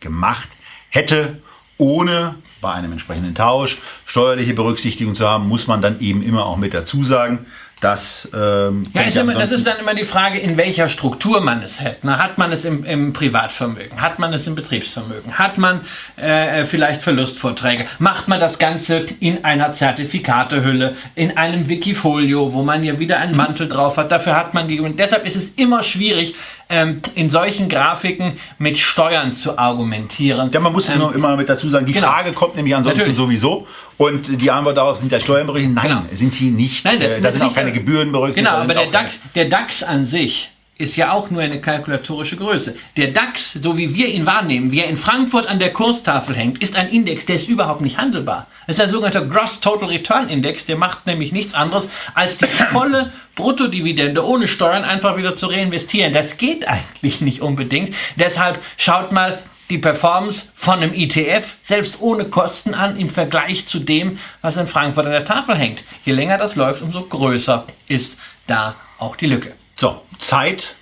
[0.00, 0.48] gemacht
[0.88, 1.42] hätte,
[1.78, 6.56] ohne bei einem entsprechenden Tausch steuerliche Berücksichtigung zu haben, muss man dann eben immer auch
[6.56, 7.46] mit dazu sagen,
[7.80, 11.62] dass ähm, Ja, ist immer, das ist dann immer die Frage, in welcher Struktur man
[11.62, 11.98] es hätte.
[12.02, 14.00] Na, hat man es im, im Privatvermögen?
[14.00, 15.38] Hat man es im Betriebsvermögen?
[15.38, 15.82] Hat man
[16.16, 17.86] äh, vielleicht Verlustvorträge?
[17.98, 23.36] Macht man das Ganze in einer Zertifikatehülle, in einem Wikifolio, wo man ja wieder einen
[23.36, 24.10] Mantel drauf hat?
[24.10, 24.80] Dafür hat man die.
[24.80, 26.34] Und deshalb ist es immer schwierig,
[26.70, 30.50] ähm, in solchen Grafiken mit Steuern zu argumentieren.
[30.52, 31.86] Ja, man muss es Ähm, nur immer mit dazu sagen.
[31.86, 32.08] Die genau.
[32.08, 33.18] Frage kommt nämlich ansonsten Natürlich.
[33.18, 33.66] sowieso.
[33.96, 35.74] Und die Antwort darauf sind ja Steuern berechnet.
[35.74, 36.02] Nein, Genau.
[36.12, 36.84] sind sie nicht.
[36.84, 38.46] Nein, äh, da das sind auch keine Gebühren berücksichtigt.
[38.46, 42.76] Genau, aber der DAX, der DAX an sich ist ja auch nur eine kalkulatorische Größe.
[42.96, 46.62] Der DAX, so wie wir ihn wahrnehmen, wie er in Frankfurt an der Kurstafel hängt,
[46.62, 48.46] ist ein Index, der ist überhaupt nicht handelbar.
[48.66, 52.46] Das ist der sogenannte Gross Total Return Index, der macht nämlich nichts anderes, als die
[52.72, 56.14] volle Bruttodividende ohne Steuern einfach wieder zu reinvestieren.
[56.14, 57.94] Das geht eigentlich nicht unbedingt.
[58.14, 63.80] Deshalb schaut mal die Performance von einem ETF selbst ohne Kosten an im Vergleich zu
[63.80, 65.82] dem, was in Frankfurt an der Tafel hängt.
[66.04, 69.54] Je länger das läuft, umso größer ist da auch die Lücke.
[69.80, 70.74] So, Zeit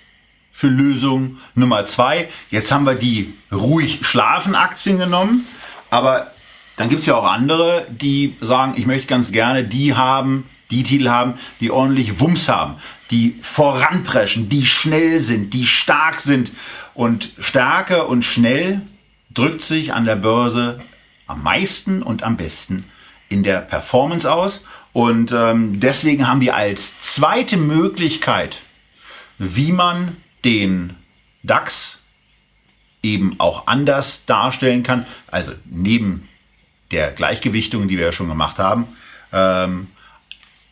[0.53, 2.31] für Lösung Nummer zwei.
[2.51, 5.47] Jetzt haben wir die ruhig schlafen Aktien genommen,
[5.91, 6.33] aber
[6.79, 10.83] dann gibt es ja auch andere, die sagen, ich möchte ganz gerne die haben, die
[10.83, 12.77] Titel haben, die ordentlich Wumms haben,
[13.11, 16.53] die voranpreschen, die schnell sind, die stark sind.
[16.95, 18.81] Und Stärke und schnell
[19.35, 20.81] drückt sich an der Börse
[21.27, 22.87] am meisten und am besten
[23.29, 24.65] in der Performance aus.
[24.95, 28.57] Und ähm, deswegen haben wir als zweite Möglichkeit,
[29.39, 30.95] wie man den
[31.43, 31.99] DAX
[33.03, 36.29] eben auch anders darstellen kann, also neben
[36.91, 38.89] der Gleichgewichtung, die wir ja schon gemacht haben,
[39.33, 39.89] ähm,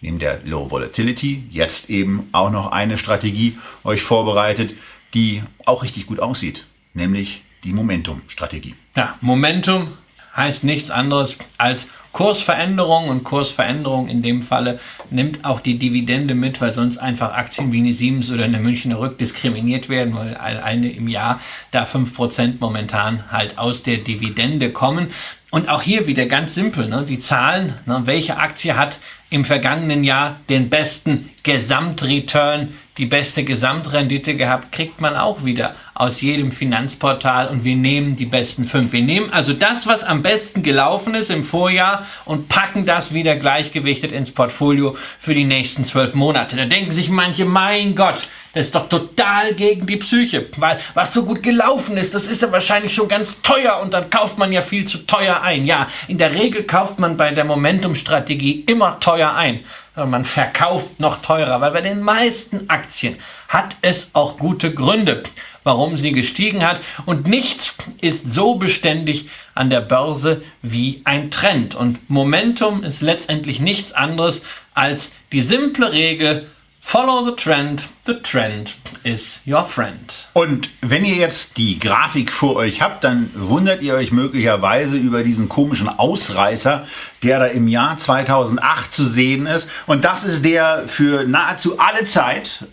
[0.01, 4.75] neben der Low Volatility, jetzt eben auch noch eine Strategie euch vorbereitet,
[5.15, 8.75] die auch richtig gut aussieht, nämlich die Momentum-Strategie.
[8.97, 9.97] Ja, Momentum
[10.37, 14.79] heißt nichts anderes als Kursveränderung und Kursveränderung in dem Falle
[15.11, 19.01] nimmt auch die Dividende mit, weil sonst einfach Aktien wie eine Siemens oder eine Münchner
[19.01, 21.41] Rück diskriminiert werden, weil eine im Jahr
[21.73, 25.09] da fünf Prozent momentan halt aus der Dividende kommen.
[25.51, 28.99] Und auch hier wieder ganz simpel, ne, die Zahlen, ne, welche Aktie hat
[29.31, 36.21] im vergangenen Jahr den besten Gesamtreturn die beste Gesamtrendite gehabt, kriegt man auch wieder aus
[36.21, 38.93] jedem Finanzportal und wir nehmen die besten fünf.
[38.93, 43.35] Wir nehmen also das, was am besten gelaufen ist im Vorjahr und packen das wieder
[43.35, 46.57] gleichgewichtet ins Portfolio für die nächsten zwölf Monate.
[46.57, 51.13] Da denken sich manche, mein Gott, das ist doch total gegen die Psyche, weil was
[51.13, 54.53] so gut gelaufen ist, das ist ja wahrscheinlich schon ganz teuer und dann kauft man
[54.53, 55.67] ja viel zu teuer ein.
[55.67, 59.65] Ja, in der Regel kauft man bei der Momentum-Strategie immer teuer ein.
[59.97, 63.17] Man verkauft noch teurer, weil bei den meisten Aktien
[63.49, 65.23] hat es auch gute Gründe,
[65.63, 66.81] warum sie gestiegen hat.
[67.07, 71.77] Und nichts ist so beständig an der Börse wie ein Trend.
[71.77, 74.43] Und Momentum ist letztendlich nichts anderes
[74.75, 76.51] als die simple Regel,
[76.87, 80.29] Follow the trend, the trend is your friend.
[80.33, 85.25] Und wenn ihr jetzt die Grafik vor euch habt, dann wundert ihr euch möglicherweise über
[85.25, 86.87] diesen komischen Ausreißer,
[87.25, 89.69] der da im Jahr 2008 zu sehen ist.
[89.87, 92.67] Und das ist der für nahezu alle Zeit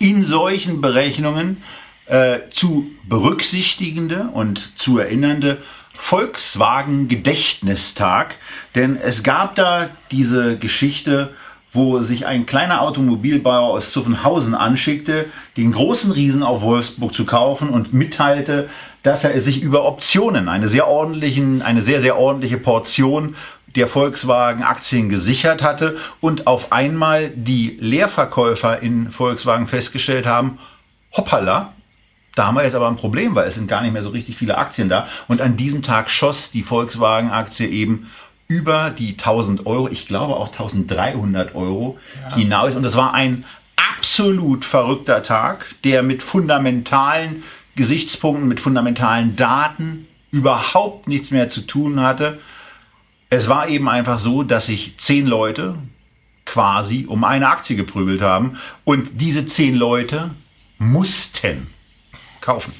[0.00, 1.62] in solchen Berechnungen
[2.06, 5.62] äh, zu berücksichtigende und zu erinnernde
[5.94, 8.34] Volkswagen Gedächtnistag.
[8.74, 11.32] Denn es gab da diese Geschichte,
[11.72, 17.70] wo sich ein kleiner Automobilbauer aus Zuffenhausen anschickte, den großen Riesen auf Wolfsburg zu kaufen
[17.70, 18.68] und mitteilte,
[19.02, 23.36] dass er sich über Optionen, eine sehr ordentlichen, eine sehr, sehr ordentliche Portion
[23.74, 30.58] der Volkswagen Aktien gesichert hatte und auf einmal die Leerverkäufer in Volkswagen festgestellt haben,
[31.16, 31.72] hoppala,
[32.34, 34.36] da haben wir jetzt aber ein Problem, weil es sind gar nicht mehr so richtig
[34.36, 35.06] viele Aktien da.
[35.28, 38.10] Und an diesem Tag schoss die Volkswagen Aktie eben
[38.52, 42.36] über die 1000 Euro, ich glaube auch 1300 Euro ja.
[42.36, 42.74] hinaus.
[42.74, 43.44] Und es war ein
[43.76, 47.44] absolut verrückter Tag, der mit fundamentalen
[47.76, 52.40] Gesichtspunkten, mit fundamentalen Daten überhaupt nichts mehr zu tun hatte.
[53.30, 55.76] Es war eben einfach so, dass sich zehn Leute
[56.44, 60.30] quasi um eine Aktie geprügelt haben und diese zehn Leute
[60.78, 61.68] mussten
[62.42, 62.74] kaufen.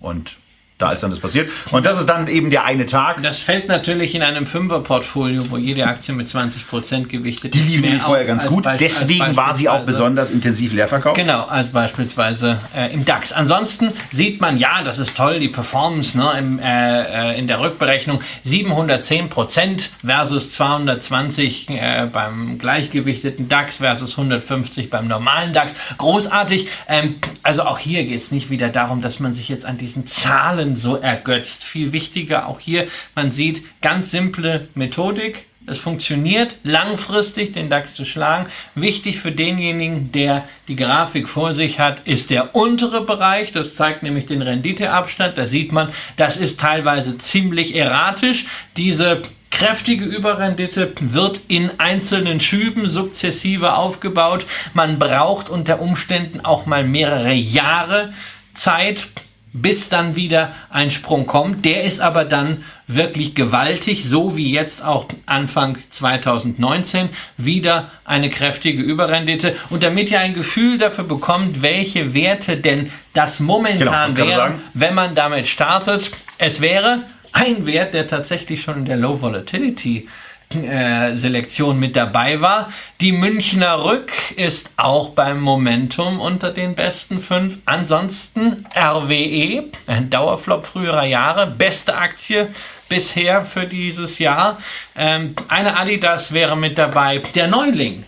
[0.00, 0.36] Und
[0.78, 1.48] da ist dann das passiert.
[1.70, 3.22] Und das ist dann eben der eine Tag.
[3.22, 8.00] Das fällt natürlich in einem Fünfer-Portfolio, wo jede Aktie mit 20% gewichtet Die lieben wir
[8.00, 8.66] vorher ganz gut.
[8.80, 11.16] Deswegen war sie auch besonders intensiv leerverkauft.
[11.16, 13.32] Genau, als beispielsweise äh, im DAX.
[13.32, 17.60] Ansonsten sieht man, ja, das ist toll, die Performance ne, im, äh, äh in der
[17.60, 25.72] Rückberechnung 710% versus 220 äh, beim gleichgewichteten DAX versus 150 beim normalen DAX.
[25.98, 26.68] Großartig.
[26.88, 30.06] Ähm, also auch hier geht es nicht wieder darum, dass man sich jetzt an diesen
[30.06, 31.64] Zahlen so ergötzt.
[31.64, 35.46] Viel wichtiger auch hier, man sieht ganz simple Methodik.
[35.64, 38.46] Es funktioniert langfristig, den DAX zu schlagen.
[38.74, 43.52] Wichtig für denjenigen, der die Grafik vor sich hat, ist der untere Bereich.
[43.52, 45.38] Das zeigt nämlich den Renditeabstand.
[45.38, 48.46] Da sieht man, das ist teilweise ziemlich erratisch.
[48.76, 54.46] Diese kräftige Überrendite wird in einzelnen Schüben sukzessive aufgebaut.
[54.74, 58.12] Man braucht unter Umständen auch mal mehrere Jahre
[58.54, 59.06] Zeit,
[59.52, 61.64] bis dann wieder ein Sprung kommt.
[61.64, 68.82] Der ist aber dann wirklich gewaltig, so wie jetzt auch Anfang 2019 wieder eine kräftige
[68.82, 69.56] Überrendite.
[69.70, 74.94] Und damit ihr ein Gefühl dafür bekommt, welche Werte denn das momentan genau, wären, wenn
[74.94, 80.08] man damit startet, es wäre ein Wert, der tatsächlich schon in der Low Volatility
[80.54, 82.72] äh, Selektion mit dabei war.
[83.00, 87.58] Die Münchner Rück ist auch beim Momentum unter den besten fünf.
[87.64, 92.48] Ansonsten RWE, ein Dauerflop früherer Jahre, beste Aktie
[92.88, 94.58] bisher für dieses Jahr.
[94.94, 97.22] Ähm, eine Adidas wäre mit dabei.
[97.34, 98.04] Der Neuling,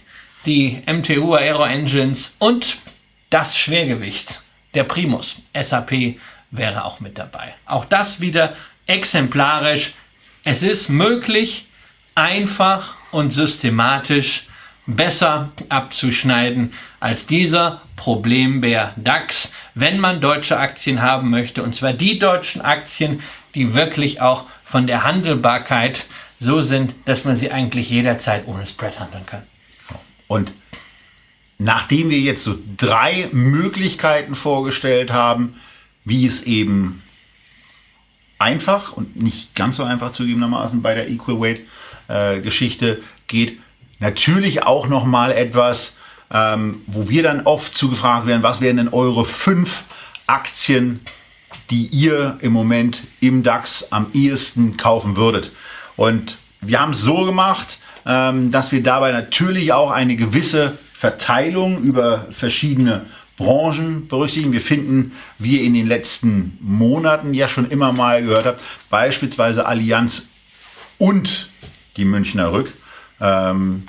[0.47, 2.79] die MTU Aero Engines und
[3.31, 4.43] das Schwergewicht,
[4.75, 6.19] der Primus SAP
[6.51, 7.55] wäre auch mit dabei.
[7.67, 8.55] Auch das wieder
[8.87, 9.95] exemplarisch.
[10.45, 11.67] Es ist möglich,
[12.15, 14.47] einfach und systematisch
[14.87, 21.63] besser abzuschneiden als dieser Problembär DAX, wenn man deutsche Aktien haben möchte.
[21.63, 23.23] Und zwar die deutschen Aktien,
[23.55, 26.07] die wirklich auch von der Handelbarkeit
[26.41, 29.43] so sind, dass man sie eigentlich jederzeit ohne Spread handeln kann.
[30.27, 30.53] Und
[31.59, 35.57] nachdem wir jetzt so drei Möglichkeiten vorgestellt haben,
[36.05, 37.03] wie es eben
[38.39, 41.61] einfach und nicht ganz so einfach zugegebenermaßen bei der Equal Weight
[42.09, 43.59] äh, Geschichte geht,
[43.99, 45.95] natürlich auch noch mal etwas,
[46.33, 49.85] ähm, wo wir dann oft zugefragt werden, was wären denn eure fünf
[50.27, 51.01] Aktien,
[51.71, 55.53] die ihr im Moment im DAX am ehesten kaufen würdet.
[55.97, 61.83] Und wir haben es so gemacht, ähm, dass wir dabei natürlich auch eine gewisse Verteilung
[61.83, 64.53] über verschiedene Branchen berücksichtigen.
[64.53, 69.67] Wir finden, wie ihr in den letzten Monaten ja schon immer mal gehört habt, beispielsweise
[69.67, 70.23] Allianz
[70.99, 71.49] und
[71.97, 72.73] die Münchner Rück.
[73.21, 73.85] Ähm,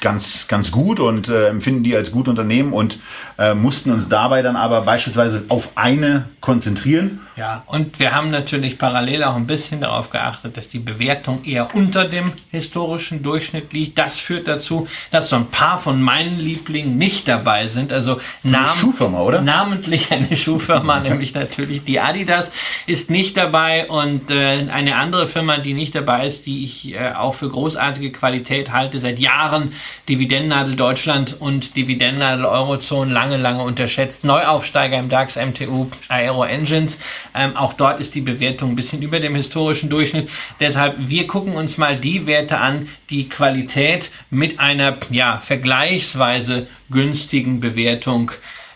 [0.00, 2.98] ganz, ganz gut und äh, empfinden die als gut Unternehmen und
[3.38, 7.20] äh, mussten uns dabei dann aber beispielsweise auf eine konzentrieren.
[7.40, 11.74] Ja, und wir haben natürlich parallel auch ein bisschen darauf geachtet, dass die Bewertung eher
[11.74, 13.96] unter dem historischen Durchschnitt liegt.
[13.96, 17.94] Das führt dazu, dass so ein paar von meinen Lieblingen nicht dabei sind.
[17.94, 19.40] Also Nam Schuhfirma, oder?
[19.40, 22.50] namentlich eine Schuhfirma, nämlich natürlich die Adidas
[22.86, 27.12] ist nicht dabei und äh, eine andere Firma, die nicht dabei ist, die ich äh,
[27.12, 29.72] auch für großartige Qualität halte, seit Jahren
[30.10, 34.24] Dividendennadel Deutschland und Dividendennadel Eurozone lange, lange unterschätzt.
[34.24, 36.98] Neuaufsteiger im DAX, MTU, Aero Engines.
[37.34, 40.28] Ähm, auch dort ist die Bewertung ein bisschen über dem historischen Durchschnitt.
[40.58, 47.60] Deshalb, wir gucken uns mal die Werte an, die Qualität mit einer ja, vergleichsweise günstigen
[47.60, 48.32] Bewertung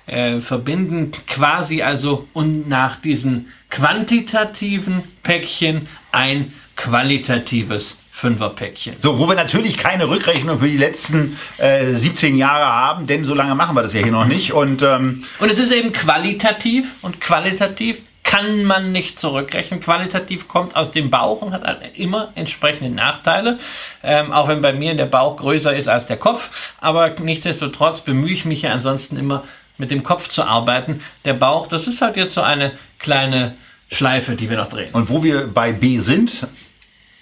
[0.06, 1.12] äh, verbinden.
[1.26, 8.94] Quasi also und nach diesen quantitativen Päckchen ein qualitatives Fünferpäckchen.
[9.00, 13.34] So, wo wir natürlich keine Rückrechnung für die letzten äh, 17 Jahre haben, denn so
[13.34, 14.52] lange machen wir das ja hier noch nicht.
[14.52, 18.02] Und, ähm, und es ist eben qualitativ und qualitativ
[18.35, 19.79] kann man nicht zurückrechnen.
[19.79, 23.61] Qualitativ kommt aus dem Bauch und hat halt immer entsprechende Nachteile.
[24.03, 26.73] Ähm, auch wenn bei mir der Bauch größer ist als der Kopf.
[26.81, 29.44] Aber nichtsdestotrotz bemühe ich mich ja ansonsten immer
[29.79, 31.01] mit dem Kopf zu arbeiten.
[31.25, 33.55] Der Bauch, das ist halt jetzt so eine kleine
[33.88, 34.92] Schleife, die wir noch drehen.
[34.94, 36.49] Und wo wir bei B sind,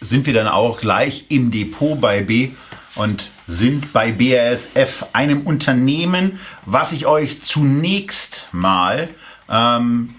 [0.00, 2.52] sind wir dann auch gleich im Depot bei B
[2.94, 9.10] und sind bei BASF, einem Unternehmen, was ich euch zunächst mal
[9.50, 10.14] ähm,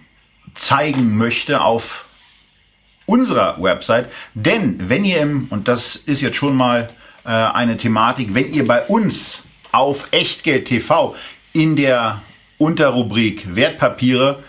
[0.56, 2.06] zeigen möchte auf
[3.06, 4.10] unserer Website.
[4.34, 6.89] Denn wenn ihr im, und das ist jetzt schon mal
[7.26, 11.16] äh, eine Thematik, wenn ihr bei uns auf Echtgeld TV
[11.52, 12.22] in der
[12.58, 14.44] Unterrubrik Wertpapiere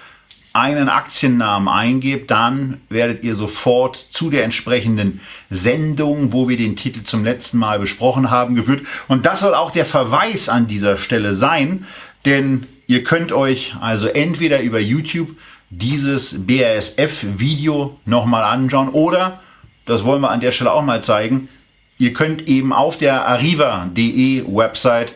[0.53, 7.03] einen Aktiennamen eingebt, dann werdet ihr sofort zu der entsprechenden Sendung, wo wir den Titel
[7.03, 8.87] zum letzten Mal besprochen haben, geführt.
[9.09, 11.87] Und das soll auch der Verweis an dieser Stelle sein,
[12.25, 15.31] denn ihr könnt euch also entweder über YouTube
[15.79, 18.89] dieses BASF-Video nochmal anschauen.
[18.91, 19.41] Oder,
[19.87, 21.49] das wollen wir an der Stelle auch mal zeigen,
[21.99, 25.15] ihr könnt eben auf der arriva.de Website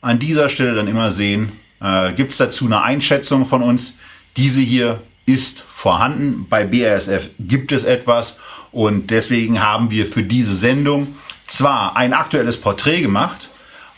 [0.00, 3.94] an dieser Stelle dann immer sehen, äh, gibt es dazu eine Einschätzung von uns,
[4.36, 6.46] diese hier ist vorhanden.
[6.48, 8.36] Bei BASF gibt es etwas.
[8.72, 13.49] Und deswegen haben wir für diese Sendung zwar ein aktuelles Porträt gemacht,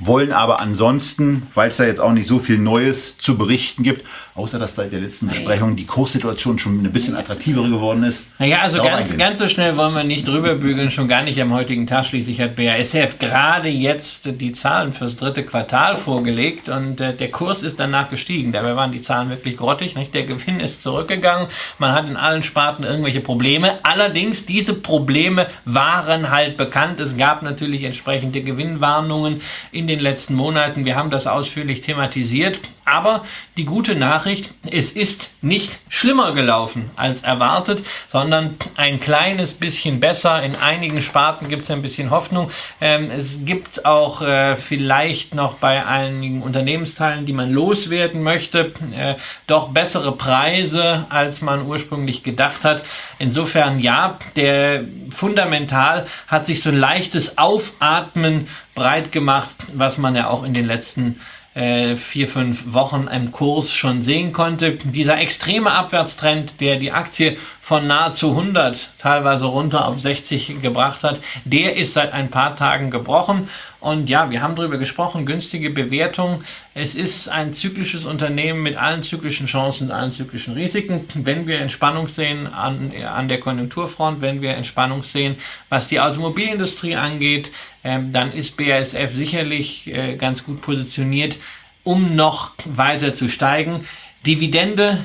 [0.04, 4.06] wollen aber ansonsten, weil es da jetzt auch nicht so viel Neues zu berichten gibt,
[4.34, 8.22] außer dass seit der letzten Besprechung die Kurssituation schon ein bisschen attraktiver geworden ist.
[8.38, 11.52] Naja, also ganz, ganz so schnell wollen wir nicht drüber bügeln, schon gar nicht am
[11.52, 12.06] heutigen Tag.
[12.06, 17.62] Schließlich hat BASF gerade jetzt die Zahlen fürs dritte Quartal vorgelegt und äh, der Kurs
[17.62, 18.52] ist danach gestiegen.
[18.52, 19.94] Dabei waren die Zahlen wirklich grottig.
[19.96, 20.14] Nicht?
[20.14, 21.48] Der Gewinn ist zurückgegangen.
[21.78, 23.78] Man hat in allen Sparten irgendwelche Probleme.
[23.82, 27.00] Allerdings, diese Probleme waren halt bekannt.
[27.00, 30.85] Es gab natürlich entsprechende Gewinnwarnungen in den letzten Monaten.
[30.85, 32.61] Wir haben das ausführlich thematisiert.
[32.85, 33.24] Aber
[33.57, 40.42] die gute Nachricht, es ist nicht schlimmer gelaufen als erwartet, sondern ein kleines bisschen besser.
[40.42, 42.50] In einigen Sparten gibt es ein bisschen Hoffnung.
[42.81, 49.14] Ähm, es gibt auch äh, vielleicht noch bei einigen Unternehmensteilen, die man loswerden möchte, äh,
[49.46, 52.83] doch bessere Preise, als man ursprünglich gedacht hat.
[53.20, 60.28] Insofern ja, der fundamental hat sich so ein leichtes Aufatmen breit gemacht, was man ja
[60.28, 61.20] auch in den letzten
[61.54, 64.78] äh, vier, fünf Wochen im Kurs schon sehen konnte.
[64.85, 71.20] Dieser extreme Abwärtstrend, der die Aktie von nahezu 100 teilweise runter auf 60 gebracht hat,
[71.44, 73.48] der ist seit ein paar Tagen gebrochen.
[73.79, 76.42] Und ja, wir haben darüber gesprochen, günstige Bewertung.
[76.75, 81.07] Es ist ein zyklisches Unternehmen mit allen zyklischen Chancen allen zyklischen Risiken.
[81.14, 85.36] Wenn wir Entspannung sehen an, an der Konjunkturfront, wenn wir Entspannung sehen,
[85.68, 87.53] was die Automobilindustrie angeht,
[87.84, 91.39] ähm, dann ist BASF sicherlich äh, ganz gut positioniert,
[91.84, 93.86] um noch weiter zu steigen.
[94.26, 94.99] Dividende,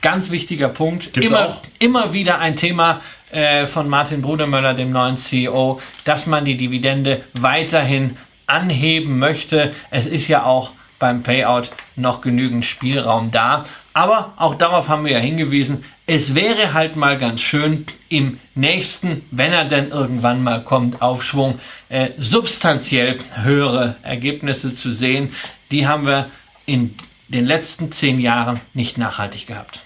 [0.00, 1.12] ganz wichtiger Punkt.
[1.12, 1.62] Gibt's immer, auch?
[1.78, 7.24] immer wieder ein Thema äh, von Martin Brudermöller, dem neuen CEO, dass man die Dividende
[7.34, 9.72] weiterhin anheben möchte.
[9.90, 13.64] Es ist ja auch beim Payout noch genügend Spielraum da.
[13.92, 19.26] Aber auch darauf haben wir ja hingewiesen, es wäre halt mal ganz schön im nächsten,
[19.30, 21.58] wenn er denn irgendwann mal kommt, Aufschwung,
[21.90, 25.34] äh, substanziell höhere Ergebnisse zu sehen.
[25.70, 26.30] Die haben wir
[26.64, 26.94] in
[27.28, 29.80] den letzten zehn Jahren nicht nachhaltig gehabt.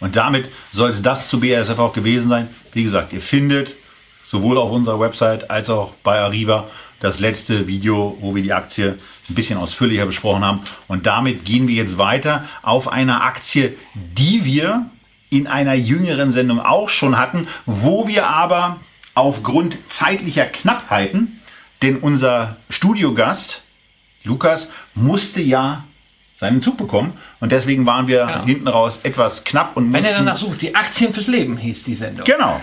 [0.00, 2.48] Und damit sollte das zu BASF auch gewesen sein.
[2.72, 3.74] Wie gesagt, ihr findet
[4.24, 6.68] sowohl auf unserer Website als auch bei Arriva
[7.00, 10.60] das letzte Video, wo wir die Aktie ein bisschen ausführlicher besprochen haben.
[10.86, 14.90] Und damit gehen wir jetzt weiter auf eine Aktie, die wir
[15.30, 18.80] in einer jüngeren Sendung auch schon hatten, wo wir aber
[19.14, 21.40] aufgrund zeitlicher Knappheiten,
[21.82, 23.62] denn unser Studiogast
[24.24, 25.84] Lukas musste ja
[26.38, 28.44] seinen Zug bekommen und deswegen waren wir Genau.
[28.44, 31.82] hinten raus etwas knapp und Wenn mussten er danach sucht, die Aktien fürs Leben hieß
[31.84, 32.24] die Sendung.
[32.24, 32.60] Genau.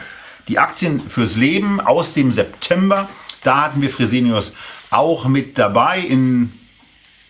[0.47, 3.09] Die Aktien fürs Leben aus dem September.
[3.43, 4.53] Da hatten wir Fresenius
[4.91, 5.99] auch mit dabei.
[5.99, 6.53] In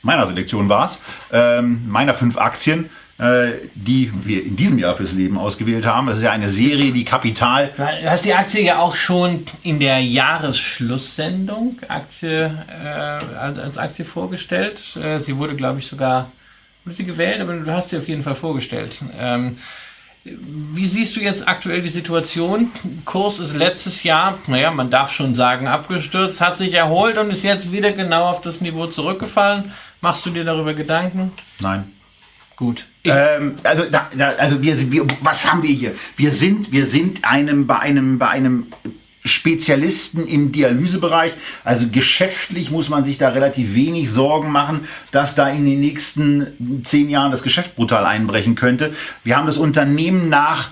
[0.02, 0.98] meiner Selektion war es.
[1.32, 6.08] Ähm, meiner fünf Aktien, die wir in diesem Jahr fürs Leben ausgewählt haben.
[6.08, 7.72] Das ist ja eine Serie, die Kapital.
[7.78, 14.04] Du hast die Aktie ja auch schon in der Jahresschlusssendung Aktie, äh, als als Aktie
[14.04, 14.98] vorgestellt.
[14.98, 16.30] Äh, sie wurde, glaube ich, sogar
[16.84, 18.98] wurde sie gewählt, aber du hast sie auf jeden Fall vorgestellt.
[19.18, 19.58] Ähm,
[20.26, 22.72] wie siehst du jetzt aktuell die Situation?
[23.06, 27.44] Kurs ist letztes Jahr, naja, man darf schon sagen, abgestürzt, hat sich erholt und ist
[27.44, 29.72] jetzt wieder genau auf das Niveau zurückgefallen.
[30.02, 31.32] Machst du dir darüber Gedanken?
[31.60, 31.95] Nein.
[32.56, 32.86] Gut.
[33.04, 35.94] Ähm, also, da, da, also wir, wir, was haben wir hier?
[36.16, 38.68] Wir sind, wir sind einem, bei einem, bei einem
[39.26, 41.34] Spezialisten im Dialysebereich.
[41.64, 46.84] Also geschäftlich muss man sich da relativ wenig Sorgen machen, dass da in den nächsten
[46.86, 48.94] zehn Jahren das Geschäft brutal einbrechen könnte.
[49.24, 50.70] Wir haben das Unternehmen nach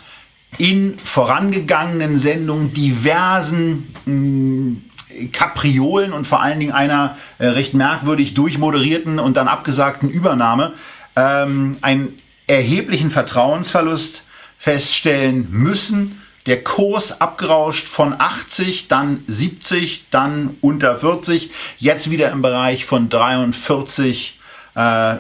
[0.60, 9.18] in vorangegangenen Sendungen diversen mh, Kapriolen und vor allen Dingen einer äh, recht merkwürdig durchmoderierten
[9.18, 10.74] und dann abgesagten Übernahme
[11.16, 14.24] ähm, einen erheblichen Vertrauensverlust
[14.58, 16.22] feststellen müssen.
[16.46, 23.08] Der Kurs abgerauscht von 80, dann 70, dann unter 40, jetzt wieder im Bereich von
[23.10, 24.40] 43
[24.76, 25.16] äh,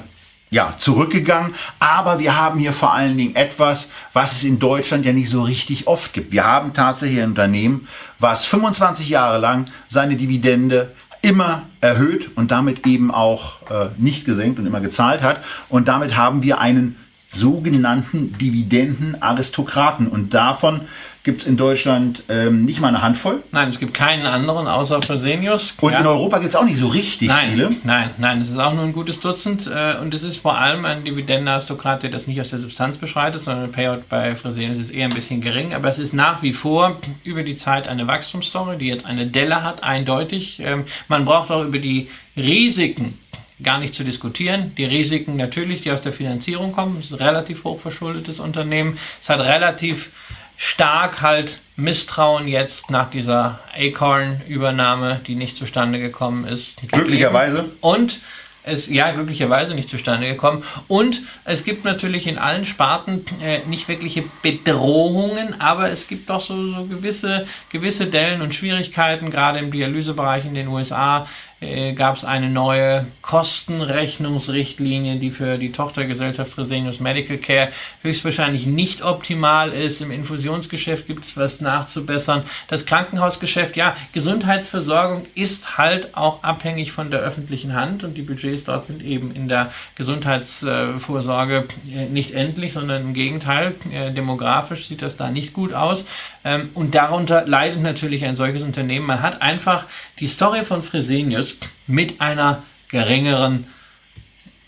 [0.53, 1.55] ja, zurückgegangen.
[1.79, 5.41] Aber wir haben hier vor allen Dingen etwas, was es in Deutschland ja nicht so
[5.43, 6.31] richtig oft gibt.
[6.31, 7.87] Wir haben tatsächlich ein Unternehmen,
[8.19, 10.93] was 25 Jahre lang seine Dividende
[11.23, 15.43] immer erhöht und damit eben auch äh, nicht gesenkt und immer gezahlt hat.
[15.69, 16.97] Und damit haben wir einen
[17.29, 20.07] sogenannten Dividendenaristokraten.
[20.07, 20.81] Und davon
[21.23, 23.43] gibt es in Deutschland ähm, nicht mal eine Handvoll.
[23.51, 25.75] nein, es gibt keinen anderen außer Fresenius.
[25.79, 25.99] Und Ja.
[25.99, 27.69] in Europa gibt es auch nicht so richtig Nein, viele.
[27.85, 30.83] nein, nein, es ist auch nur ein gutes Dutzend äh, und es ist vor allem
[30.83, 34.91] ein Dividendenaristokrat, der das nicht aus der Substanz beschreitet, sondern der Payout bei Fresenius ist
[34.91, 38.77] eher ein bisschen gering, aber es ist nach wie vor über die Zeit eine Wachstumsstory,
[38.77, 40.59] die jetzt eine Delle hat, eindeutig.
[40.63, 43.17] Ähm, man braucht auch über die Risiken
[43.61, 44.73] gar nicht zu diskutieren.
[44.77, 48.97] Die Risiken natürlich, die aus der Finanzierung kommen, es ist ein relativ hoch verschuldetes Unternehmen,
[49.21, 50.11] es hat relativ
[50.57, 56.75] stark halt Misstrauen jetzt nach dieser Acorn-Übernahme, die nicht zustande gekommen ist.
[56.87, 57.71] Glücklicherweise.
[57.81, 58.21] Und
[58.63, 60.63] es ja glücklicherweise nicht zustande gekommen.
[60.87, 66.41] Und es gibt natürlich in allen Sparten äh, nicht wirkliche Bedrohungen, aber es gibt doch
[66.41, 71.27] so, so gewisse, gewisse Dellen und Schwierigkeiten, gerade im Dialysebereich in den USA.
[71.63, 77.69] Äh, gab es eine neue Kostenrechnungsrichtlinie, die für die Tochtergesellschaft Fresenius Medical Care
[78.01, 80.01] höchstwahrscheinlich nicht optimal ist.
[80.01, 82.43] Im Infusionsgeschäft gibt es was nachzubessern.
[82.67, 88.65] Das Krankenhausgeschäft, ja, Gesundheitsversorgung ist halt auch abhängig von der öffentlichen Hand und die Budgets
[88.65, 95.01] dort sind eben in der Gesundheitsvorsorge äh, nicht endlich, sondern im Gegenteil, äh, demografisch sieht
[95.01, 96.05] das da nicht gut aus.
[96.43, 99.05] Ähm, und darunter leidet natürlich ein solches Unternehmen.
[99.05, 99.85] Man hat einfach
[100.19, 101.52] die Story von Fresenius
[101.87, 103.67] mit einer geringeren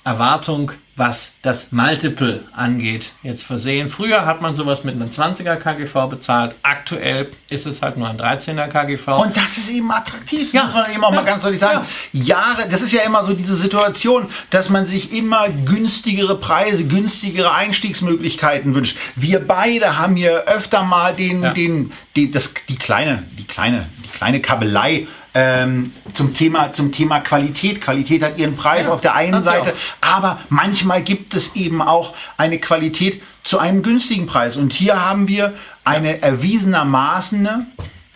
[0.03, 3.89] Erwartung was das Multiple angeht, jetzt versehen.
[3.89, 6.55] Früher hat man sowas mit einem 20er KGV bezahlt.
[6.63, 9.21] Aktuell ist es halt nur ein 13er KGV.
[9.21, 10.63] Und das ist eben attraktiv, das ja.
[10.63, 11.15] muss man eben auch ja.
[11.17, 11.86] mal ganz deutlich sagen.
[12.13, 12.23] Ja.
[12.23, 17.53] Jahre, das ist ja immer so diese Situation, dass man sich immer günstigere Preise, günstigere
[17.53, 18.97] Einstiegsmöglichkeiten wünscht.
[19.17, 24.09] Wir beide haben hier öfter mal den, den, den das, die kleine, die kleine, die
[24.09, 27.81] kleine Kabelei ähm, zum, Thema, zum Thema Qualität.
[27.81, 32.15] Qualität hat ihren Preis ja, auf der einen Seite, aber manchmal gibt es eben auch
[32.38, 34.55] eine Qualität zu einem günstigen Preis.
[34.55, 37.67] Und hier haben wir eine erwiesenermaßen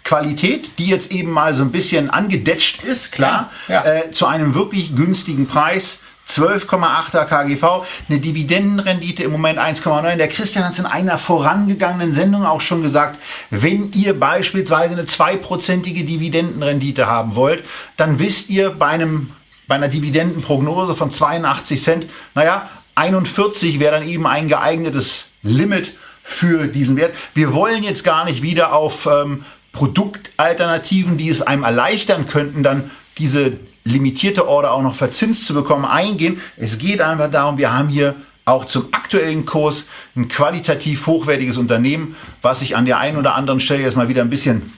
[0.04, 3.94] Qualität, die jetzt eben mal so ein bisschen angedetscht ist, klar, ja, ja.
[3.94, 6.00] Äh, zu einem wirklich günstigen Preis.
[6.30, 10.16] 12,8er KGV, eine Dividendenrendite im Moment 1,9.
[10.18, 13.20] Der Christian hat es in einer vorangegangenen Sendung auch schon gesagt,
[13.50, 17.64] wenn ihr beispielsweise eine zweiprozentige Dividendenrendite haben wollt,
[17.98, 19.32] dann wisst ihr bei einem
[19.68, 26.68] bei einer Dividendenprognose von 82 Cent, naja, 41 wäre dann eben ein geeignetes Limit für
[26.68, 27.14] diesen Wert.
[27.36, 32.92] Wir wollen jetzt gar nicht wieder auf ähm, Produktalternativen, die es einem erleichtern könnten, dann
[33.20, 33.60] diese
[33.90, 36.42] limitierte Order auch noch verzinst zu bekommen, eingehen.
[36.58, 38.16] Es geht einfach darum, wir haben hier
[38.46, 43.60] auch zum aktuellen Kurs ein qualitativ hochwertiges Unternehmen, was sich an der einen oder anderen
[43.60, 44.74] Stelle jetzt mal wieder ein bisschen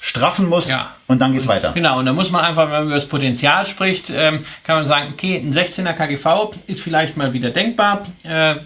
[0.00, 0.90] straffen muss ja.
[1.06, 1.72] und dann geht's weiter.
[1.72, 4.86] Genau, und da muss man einfach, wenn man über das Potenzial spricht, ähm, kann man
[4.86, 8.06] sagen, okay, ein 16er KGV ist vielleicht mal wieder denkbar.
[8.22, 8.56] Äh,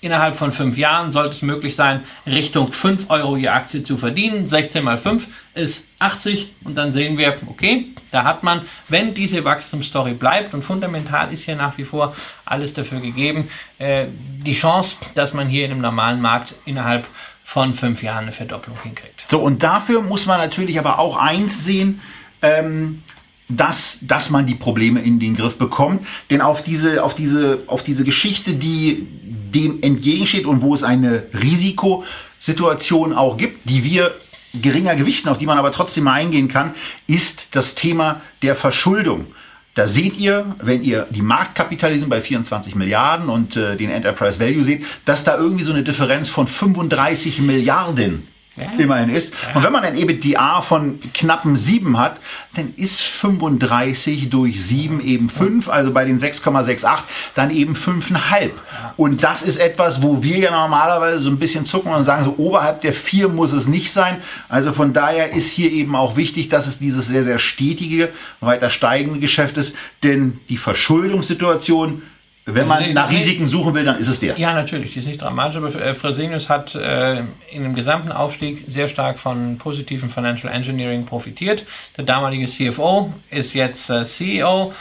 [0.00, 4.46] innerhalb von fünf Jahren sollte es möglich sein, Richtung 5 Euro je Aktie zu verdienen.
[4.48, 9.44] 16 mal 5 ist 80 und dann sehen wir, okay, da hat man, wenn diese
[9.44, 14.96] Wachstumsstory bleibt und fundamental ist hier nach wie vor alles dafür gegeben, äh, die Chance,
[15.14, 17.06] dass man hier in einem normalen Markt innerhalb
[17.44, 19.24] von fünf Jahren eine Verdopplung hinkriegt.
[19.28, 22.00] So, und dafür muss man natürlich aber auch eins sehen,
[22.42, 23.02] ähm,
[23.50, 26.06] dass, dass man die Probleme in den Griff bekommt.
[26.30, 29.06] Denn auf diese, auf diese, auf diese Geschichte, die
[29.54, 34.14] dem entgegensteht und wo es eine Risikosituation auch gibt, die wir
[34.54, 36.74] geringer gewichten, auf die man aber trotzdem mal eingehen kann,
[37.06, 39.26] ist das Thema der Verschuldung.
[39.74, 44.64] Da seht ihr, wenn ihr die Marktkapitalisierung bei 24 Milliarden und äh, den Enterprise Value
[44.64, 48.26] seht, dass da irgendwie so eine Differenz von 35 Milliarden
[48.56, 48.72] ja.
[48.78, 49.32] immerhin ist.
[49.48, 49.56] Ja.
[49.56, 52.16] Und wenn man ein EBITDA von knappen 7 hat,
[52.54, 56.98] dann ist 35 durch 7 eben 5, also bei den 6,68
[57.34, 58.50] dann eben 5,5.
[58.96, 62.34] Und das ist etwas, wo wir ja normalerweise so ein bisschen zucken und sagen, so
[62.38, 64.16] oberhalb der 4 muss es nicht sein.
[64.48, 68.70] Also von daher ist hier eben auch wichtig, dass es dieses sehr, sehr stetige, weiter
[68.70, 72.02] steigende Geschäft ist, denn die Verschuldungssituation
[72.46, 74.38] wenn man also, nach Risiken suchen will, dann ist es der.
[74.38, 77.20] Ja, natürlich, die ist nicht dramatisch, aber Fresenius hat äh,
[77.50, 81.66] in dem gesamten Aufstieg sehr stark von positiven Financial Engineering profitiert.
[81.96, 84.72] Der damalige CFO ist jetzt äh, CEO.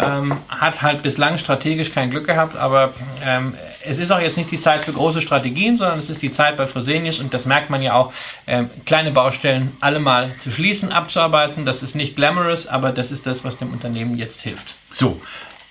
[0.00, 2.92] Ähm, hat halt bislang strategisch kein Glück gehabt, aber
[3.26, 3.54] ähm,
[3.84, 6.56] es ist auch jetzt nicht die Zeit für große Strategien, sondern es ist die Zeit
[6.56, 8.12] bei Fresenius und das merkt man ja auch,
[8.46, 11.64] ähm, kleine Baustellen alle mal zu schließen, abzuarbeiten.
[11.64, 14.76] Das ist nicht glamorous, aber das ist das, was dem Unternehmen jetzt hilft.
[14.92, 15.20] So,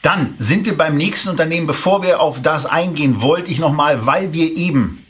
[0.08, 1.68] dann sind wir beim nächsten Unternehmen.
[1.68, 5.05] Bevor wir auf das eingehen, wollte ich nochmal, weil wir eben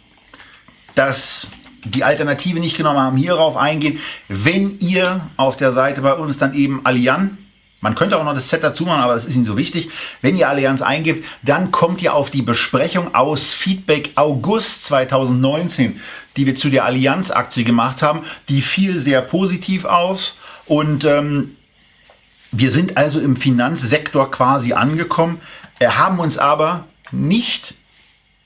[0.95, 1.45] das,
[1.83, 3.99] die Alternative nicht genommen haben, hierauf eingehen.
[4.27, 7.33] Wenn ihr auf der Seite bei uns dann eben Allianz,
[7.79, 9.91] man könnte auch noch das Z dazu machen, aber das ist Ihnen so wichtig.
[10.23, 16.01] Wenn ihr Allianz eingibt, dann kommt ihr auf die Besprechung aus Feedback August 2019,
[16.37, 18.23] die wir zu der Allianz-Aktie gemacht haben.
[18.49, 20.35] Die fiel sehr positiv aus
[20.65, 21.56] und ähm,
[22.51, 25.41] wir sind also im Finanzsektor quasi angekommen,
[25.81, 27.73] haben uns aber nicht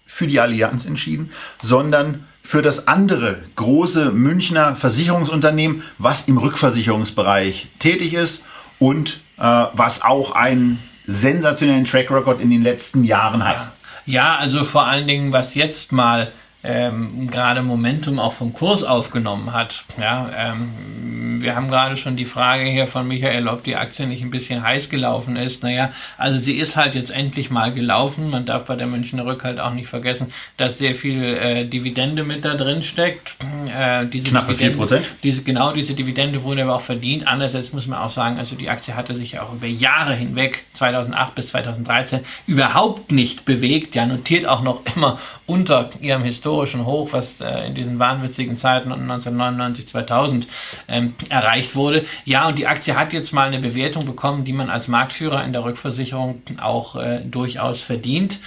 [0.05, 1.31] für die Allianz entschieden,
[1.63, 8.43] sondern für das andere große Münchner Versicherungsunternehmen, was im Rückversicherungsbereich tätig ist
[8.79, 13.71] und äh, was auch einen sensationellen Track Record in den letzten Jahren hat.
[14.05, 16.31] Ja, also vor allen Dingen, was jetzt mal
[16.63, 19.83] ähm, gerade Momentum auch vom Kurs aufgenommen hat.
[19.99, 24.21] Ja, ähm, wir haben gerade schon die Frage hier von Michael, ob die Aktie nicht
[24.21, 25.63] ein bisschen heiß gelaufen ist.
[25.63, 28.29] Naja, also sie ist halt jetzt endlich mal gelaufen.
[28.29, 32.23] Man darf bei der Münchner Rück halt auch nicht vergessen, dass sehr viel äh, Dividende
[32.23, 33.35] mit da drin steckt.
[33.75, 37.27] Äh, diese Knappe Dividende, diese, genau diese Dividende wurde aber auch verdient.
[37.27, 40.65] Andererseits muss man auch sagen, also die Aktie hatte sich ja auch über Jahre hinweg,
[40.73, 43.95] 2008 bis 2013, überhaupt nicht bewegt.
[43.95, 48.57] Ja, notiert auch noch immer unter ihrem historischen historischen Hoch, was äh, in diesen wahnwitzigen
[48.57, 50.47] Zeiten 1999, 2000
[50.87, 52.05] ähm, erreicht wurde.
[52.25, 55.53] Ja, und die Aktie hat jetzt mal eine Bewertung bekommen, die man als Marktführer in
[55.53, 58.39] der Rückversicherung auch äh, durchaus verdient.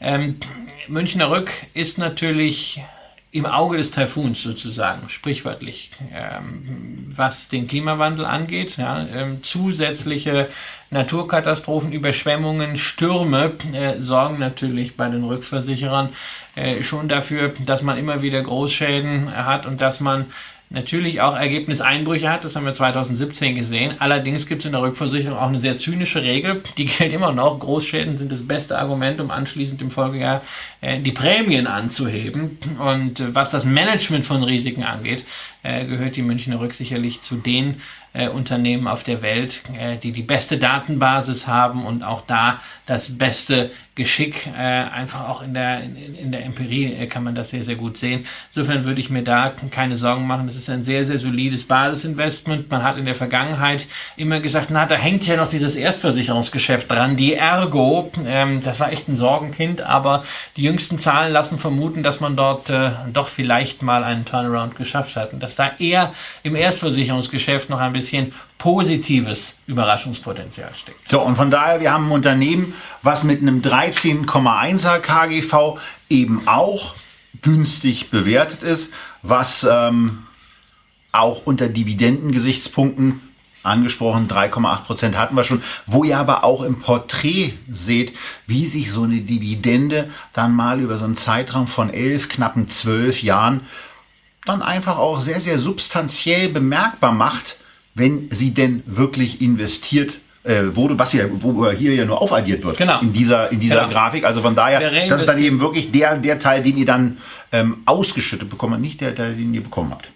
[0.00, 0.36] Ähm,
[0.88, 2.82] Münchner Rück ist natürlich
[3.30, 8.76] im Auge des Taifuns sozusagen, sprichwörtlich, ähm, was den Klimawandel angeht.
[8.76, 10.48] Ja, ähm, zusätzliche
[10.92, 16.10] Naturkatastrophen, Überschwemmungen, Stürme äh, sorgen natürlich bei den Rückversicherern
[16.54, 20.26] äh, schon dafür, dass man immer wieder Großschäden hat und dass man
[20.72, 22.44] natürlich auch Ergebniseinbrüche hat.
[22.44, 23.96] Das haben wir 2017 gesehen.
[23.98, 26.62] Allerdings gibt es in der Rückversicherung auch eine sehr zynische Regel.
[26.76, 27.58] Die gilt immer noch.
[27.58, 30.42] Großschäden sind das beste Argument, um anschließend im Folgejahr
[30.80, 32.58] äh, die Prämien anzuheben.
[32.78, 35.24] Und äh, was das Management von Risiken angeht,
[35.62, 37.80] äh, gehört die Münchner Rück sicherlich zu den
[38.12, 43.16] äh, Unternehmen auf der Welt, äh, die die beste Datenbasis haben und auch da das
[43.16, 47.50] beste Geschick, äh, einfach auch in der, in, in der Empirie äh, kann man das
[47.50, 48.24] sehr, sehr gut sehen.
[48.54, 50.46] Insofern würde ich mir da keine Sorgen machen.
[50.46, 52.70] Das ist ein sehr, sehr solides Basisinvestment.
[52.70, 53.86] Man hat in der Vergangenheit
[54.16, 58.10] immer gesagt, na, da hängt ja noch dieses Erstversicherungsgeschäft dran, die Ergo.
[58.26, 60.24] Ähm, das war echt ein Sorgenkind, aber
[60.56, 65.16] die jüngsten Zahlen lassen vermuten, dass man dort äh, doch vielleicht mal einen Turnaround geschafft
[65.16, 68.32] hat und dass da eher im Erstversicherungsgeschäft noch ein bisschen
[68.62, 71.10] positives Überraschungspotenzial steckt.
[71.10, 76.94] So, und von daher, wir haben ein Unternehmen, was mit einem 13,1er KGV eben auch
[77.42, 78.92] günstig bewertet ist,
[79.22, 80.28] was ähm,
[81.10, 83.20] auch unter Dividendengesichtspunkten
[83.64, 88.92] angesprochen, 3,8 Prozent hatten wir schon, wo ihr aber auch im Porträt seht, wie sich
[88.92, 93.62] so eine Dividende dann mal über so einen Zeitraum von elf, knappen zwölf Jahren
[94.44, 97.56] dann einfach auch sehr, sehr substanziell bemerkbar macht,
[97.94, 100.14] wenn sie denn wirklich investiert
[100.44, 103.00] äh, wurde, was hier, wo hier ja nur aufaddiert wird genau.
[103.00, 103.92] in dieser, in dieser genau.
[103.92, 104.24] Grafik.
[104.24, 107.18] Also von daher, das ist dann eben wirklich der, der Teil, den ihr dann
[107.52, 110.08] ähm, ausgeschüttet bekommt, nicht der Teil, den ihr bekommen habt.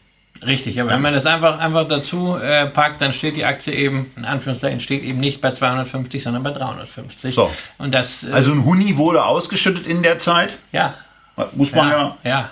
[0.45, 4.13] Richtig, aber wenn man das einfach, einfach dazu äh, packt, dann steht die Aktie eben,
[4.17, 7.35] in Anführungszeichen, steht eben nicht bei 250, sondern bei 350.
[7.35, 7.51] So.
[7.79, 10.59] Und das, äh, also ein Huni wurde ausgeschüttet in der Zeit.
[10.73, 10.95] Ja.
[11.53, 11.99] Muss man ja.
[11.99, 12.31] Ja.
[12.31, 12.51] ja.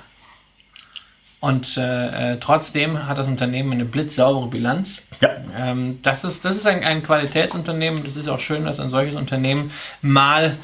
[1.45, 5.03] Und äh, äh, trotzdem hat das Unternehmen eine blitzsaubere Bilanz.
[5.20, 5.28] Ja.
[5.55, 8.03] Ähm, das ist, das ist ein, ein Qualitätsunternehmen.
[8.03, 9.70] Das ist auch schön, dass ein solches Unternehmen
[10.01, 10.57] mal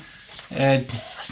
[0.49, 0.81] äh,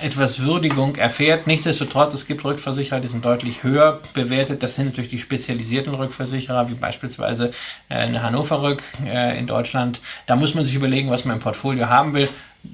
[0.02, 1.46] etwas Würdigung erfährt.
[1.46, 4.62] Nichtsdestotrotz, es gibt Rückversicherer, die sind deutlich höher bewertet.
[4.62, 7.52] Das sind natürlich die spezialisierten Rückversicherer, wie beispielsweise
[7.88, 10.02] äh, eine Hannover Rück äh, in Deutschland.
[10.26, 12.28] Da muss man sich überlegen, was man im Portfolio haben will.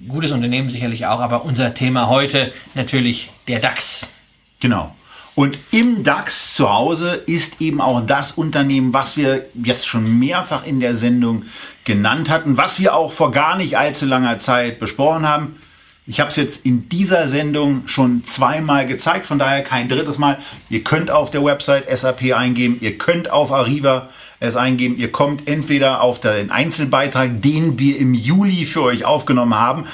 [0.09, 4.09] Gutes Unternehmen sicherlich auch, aber unser Thema heute natürlich der DAX.
[4.59, 4.93] Genau.
[5.35, 10.65] Und im DAX zu Hause ist eben auch das Unternehmen, was wir jetzt schon mehrfach
[10.65, 11.45] in der Sendung
[11.85, 15.57] genannt hatten, was wir auch vor gar nicht allzu langer Zeit besprochen haben.
[16.07, 20.39] Ich habe es jetzt in dieser Sendung schon zweimal gezeigt, von daher kein drittes Mal.
[20.69, 25.49] Ihr könnt auf der Website SAP eingeben, ihr könnt auf Arriva es eingeben, ihr kommt
[25.49, 29.87] entweder auf den Einzelbeitrag, den wir im Juli für euch aufgenommen haben,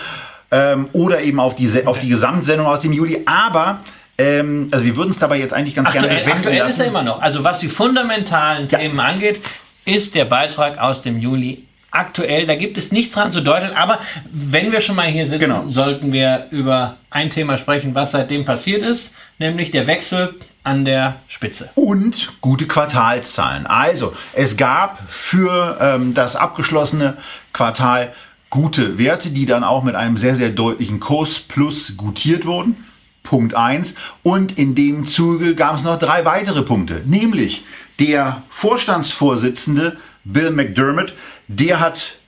[0.50, 3.22] ähm, oder eben auf die, auf die Gesamtsendung aus dem Juli.
[3.26, 3.80] Aber
[4.20, 6.70] ähm, also wir würden es dabei jetzt eigentlich ganz aktuell, gerne wenden aktuell lassen.
[6.72, 7.20] ist er immer noch.
[7.22, 8.78] Also was die fundamentalen ja.
[8.78, 9.40] Themen angeht,
[9.84, 12.46] ist der Beitrag aus dem Juli aktuell.
[12.46, 13.74] Da gibt es nichts dran zu deuteln.
[13.74, 13.98] Aber
[14.30, 15.64] wenn wir schon mal hier sitzen, genau.
[15.68, 21.16] sollten wir über ein Thema sprechen, was seitdem passiert ist, nämlich der Wechsel an der
[21.26, 21.70] Spitze.
[21.74, 23.66] Und gute Quartalszahlen.
[23.66, 27.16] Also, es gab für ähm, das abgeschlossene
[27.54, 28.12] Quartal
[28.50, 32.84] gute Werte, die dann auch mit einem sehr, sehr deutlichen Kurs plus gutiert wurden.
[33.30, 33.94] Punkt 1.
[34.24, 37.02] Und in dem Zuge gab es noch drei weitere Punkte.
[37.06, 37.62] Nämlich
[38.00, 41.14] der Vorstandsvorsitzende Bill McDermott,
[41.46, 42.18] der hat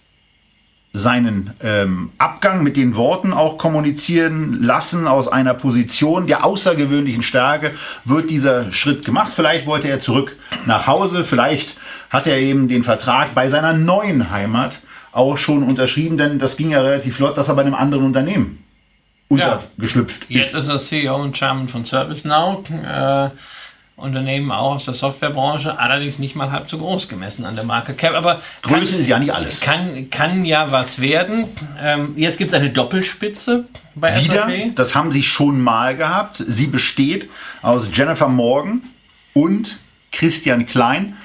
[0.93, 7.73] seinen ähm, Abgang mit den Worten auch kommunizieren lassen aus einer Position der außergewöhnlichen Stärke
[8.05, 9.33] wird dieser Schritt gemacht.
[9.35, 10.37] Vielleicht wollte er zurück
[10.67, 11.77] nach Hause, vielleicht
[12.11, 14.75] hat er eben den Vertrag bei seiner neuen Heimat
[15.11, 18.62] auch schon unterschrieben, denn das ging ja relativ flott, dass er bei einem anderen Unternehmen
[19.33, 20.41] untergeschlüpft ja.
[20.41, 22.69] Jetzt ist er CEO und Chairman von ServiceNow.
[22.71, 23.31] Äh,
[24.03, 27.95] Unternehmen auch aus der Softwarebranche, allerdings nicht mal halb so groß gemessen an der Marke
[27.95, 28.15] Cap.
[28.15, 29.61] Aber Größe ist ja nicht alles.
[29.61, 31.49] Kann, kann ja was werden.
[31.81, 34.77] Ähm, jetzt gibt es eine Doppelspitze bei Wieder, SAP.
[34.77, 36.43] Das haben sie schon mal gehabt.
[36.47, 37.29] Sie besteht
[37.61, 38.83] aus Jennifer Morgan
[39.35, 39.79] und
[40.11, 41.17] Christian Klein,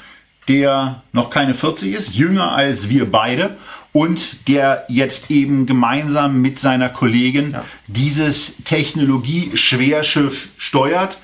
[0.47, 3.57] der noch keine 40 ist, jünger als wir beide
[3.97, 7.65] und der jetzt eben gemeinsam mit seiner Kollegin ja.
[7.87, 11.17] dieses Technologie-Schwerschiff steuert.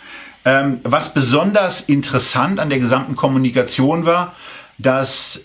[0.44, 4.36] Ähm, was besonders interessant an der gesamten Kommunikation war,
[4.80, 5.42] dass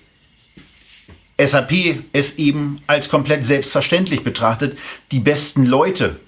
[1.38, 4.78] SAP es eben als komplett selbstverständlich betrachtet,
[5.12, 6.20] die besten Leute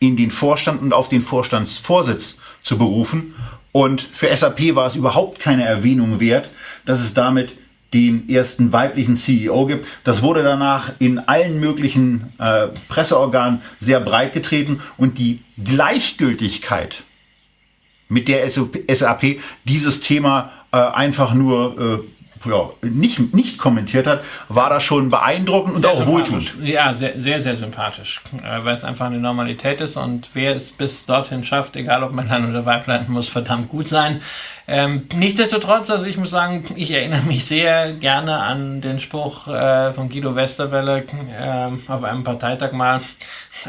[0.00, 3.36] in den Vorstand und auf den Vorstandsvorsitz zu berufen.
[3.70, 6.50] Und für SAP war es überhaupt keine Erwähnung wert,
[6.84, 7.52] dass es damit
[7.94, 9.86] den ersten weiblichen CEO gibt.
[10.02, 17.04] Das wurde danach in allen möglichen äh, Presseorganen sehr breit getreten und die Gleichgültigkeit,
[18.08, 22.13] mit der SAP dieses Thema äh, einfach nur äh,
[22.46, 26.54] ja, nicht, nicht kommentiert hat, war das schon beeindruckend und Sehr auch wohltuend.
[26.62, 28.20] Ja, sehr, sehr, sehr sympathisch.
[28.42, 32.12] Äh, Weil es einfach eine Normalität ist und wer es bis dorthin schafft, egal ob
[32.12, 34.20] Männlein oder Weiblein, muss verdammt gut sein.
[34.66, 39.92] Ähm, nichtsdestotrotz, also ich muss sagen, ich erinnere mich sehr gerne an den Spruch äh,
[39.92, 41.04] von Guido Westerwelle
[41.38, 43.02] ähm, auf einem Parteitag mal,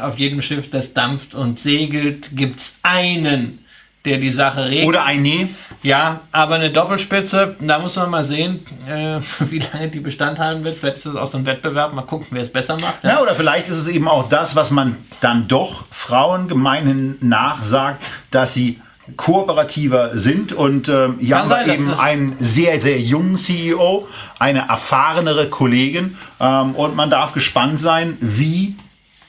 [0.00, 3.66] auf jedem Schiff, das dampft und segelt, gibt's einen,
[4.06, 4.88] der die Sache regelt.
[4.88, 5.48] Oder ein Nee.
[5.82, 9.20] Ja, aber eine Doppelspitze, da muss man mal sehen, äh,
[9.50, 10.76] wie lange die Bestand halten wird.
[10.76, 11.92] Vielleicht ist das auch so ein Wettbewerb.
[11.92, 13.04] Mal gucken, wer es besser macht.
[13.04, 18.02] Ja, oder vielleicht ist es eben auch das, was man dann doch Frauen gemeinhin nachsagt,
[18.30, 18.80] dass sie
[19.16, 23.38] kooperativer sind und ähm, hier Kann haben wir sein, dass eben einen sehr, sehr jungen
[23.38, 24.08] CEO,
[24.38, 28.76] eine erfahrenere Kollegin ähm, und man darf gespannt sein, wie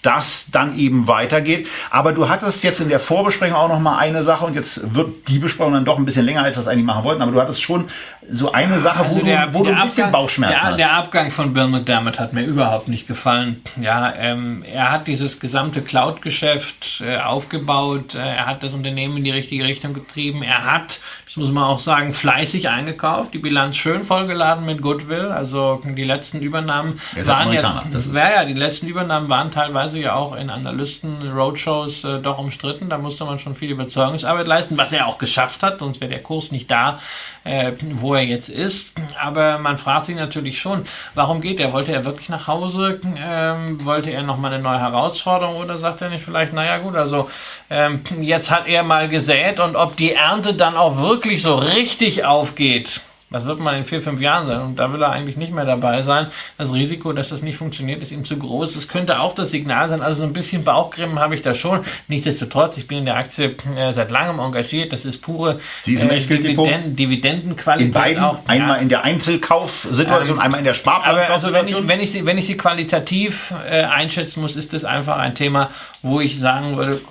[0.08, 1.68] das dann eben weitergeht.
[1.92, 5.28] Aber du hattest jetzt in der Vorbesprechung auch noch mal eine Sache und jetzt wird
[5.28, 7.22] die Besprechung dann doch ein bisschen länger, als wir es eigentlich machen wollten.
[7.22, 7.90] Aber du hattest schon
[8.30, 10.78] so eine Sache, wo Also der- du, wo du ein bisschen Abgang- Bauchschmerzen der, hast.
[10.80, 13.62] Der Abgang von Bill McDermott hat mir überhaupt nicht gefallen.
[13.82, 18.16] Ja, ähm, er hat dieses gesamte Cloud-Geschäft äh, aufgebaut.
[18.16, 20.44] Äh, er hat das Unternehmen in die richtige Richtung getrieben.
[20.44, 23.34] Er hat, das muss man auch sagen, fleißig eingekauft.
[23.34, 25.28] Die Bilanz schön vollgeladen mit Goodwill.
[25.32, 29.97] Also die letzten Übernahmen Er waren ja, das ist- ja, die letzten Übernahmen waren teilweise
[30.02, 32.90] ja auch in Analysten, Roadshows äh, doch umstritten.
[32.90, 36.24] Da musste man schon viel Überzeugungsarbeit leisten, was er auch geschafft hat, sonst wäre der
[36.24, 37.00] Kurs nicht da,
[37.44, 38.94] äh, wo er jetzt ist.
[39.20, 40.86] Aber man fragt sich natürlich schon,
[41.16, 41.74] warum geht er?
[41.74, 43.00] Wollte er wirklich nach Hause?
[43.18, 47.30] Ähm, wollte er nochmal eine neue Herausforderung oder sagt er nicht vielleicht, naja gut, also
[47.70, 52.26] ähm, jetzt hat er mal gesät und ob die Ernte dann auch wirklich so richtig
[52.26, 54.62] aufgeht, was wird man in vier, fünf Jahren sein?
[54.62, 56.28] Und da will er eigentlich nicht mehr dabei sein.
[56.58, 58.74] Das Risiko, dass das nicht funktioniert, ist ihm zu groß.
[58.76, 60.02] Das könnte auch das Signal sein.
[60.02, 61.82] Also so ein bisschen Bauchgrimmen habe ich da schon.
[62.08, 64.94] Nichtsdestotrotz, ich bin in der Aktie äh, seit langem engagiert.
[64.94, 66.68] Das ist pure Sie Echtgelddepot?
[66.68, 68.40] Dividenden, Dividendenqualität in beiden, auch.
[68.48, 68.82] einmal ja.
[68.82, 71.88] in der Einzelkaufsituation, Ähm, einmal in der Aber also wenn ich, Sparplankaufsituation.
[71.88, 75.72] wenn ich sie, wenn ich sie qualitativ äh, einschätzen muss, ist das einfach ein Thema,
[76.02, 77.02] wo ich sagen würde,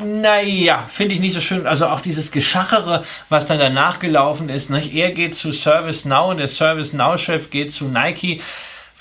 [0.00, 1.66] naja, finde ich nicht so schön.
[1.66, 4.70] Also auch dieses Geschachere, was dann danach gelaufen ist.
[4.70, 4.94] Nicht?
[4.94, 8.40] Er geht zu ServiceNow und der ServiceNow-Chef geht zu Nike.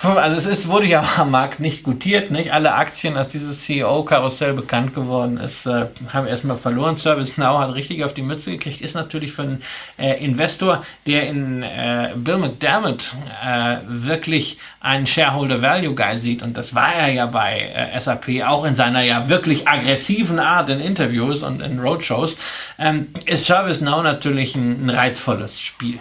[0.01, 2.53] Also es ist, wurde ja am Markt nicht gutiert, nicht?
[2.53, 6.95] Alle Aktien, als dieses CEO-Karussell bekannt geworden ist, äh, haben erstmal verloren.
[6.95, 9.61] ServiceNow hat richtig auf die Mütze gekriegt, ist natürlich für einen
[9.97, 16.55] äh, Investor, der in äh, Bill McDermott äh, wirklich einen Shareholder Value Guy sieht, und
[16.55, 20.79] das war er ja bei äh, SAP, auch in seiner ja wirklich aggressiven Art in
[20.79, 22.37] Interviews und in Roadshows,
[22.77, 25.99] ähm, ist ServiceNow natürlich ein, ein reizvolles Spiel.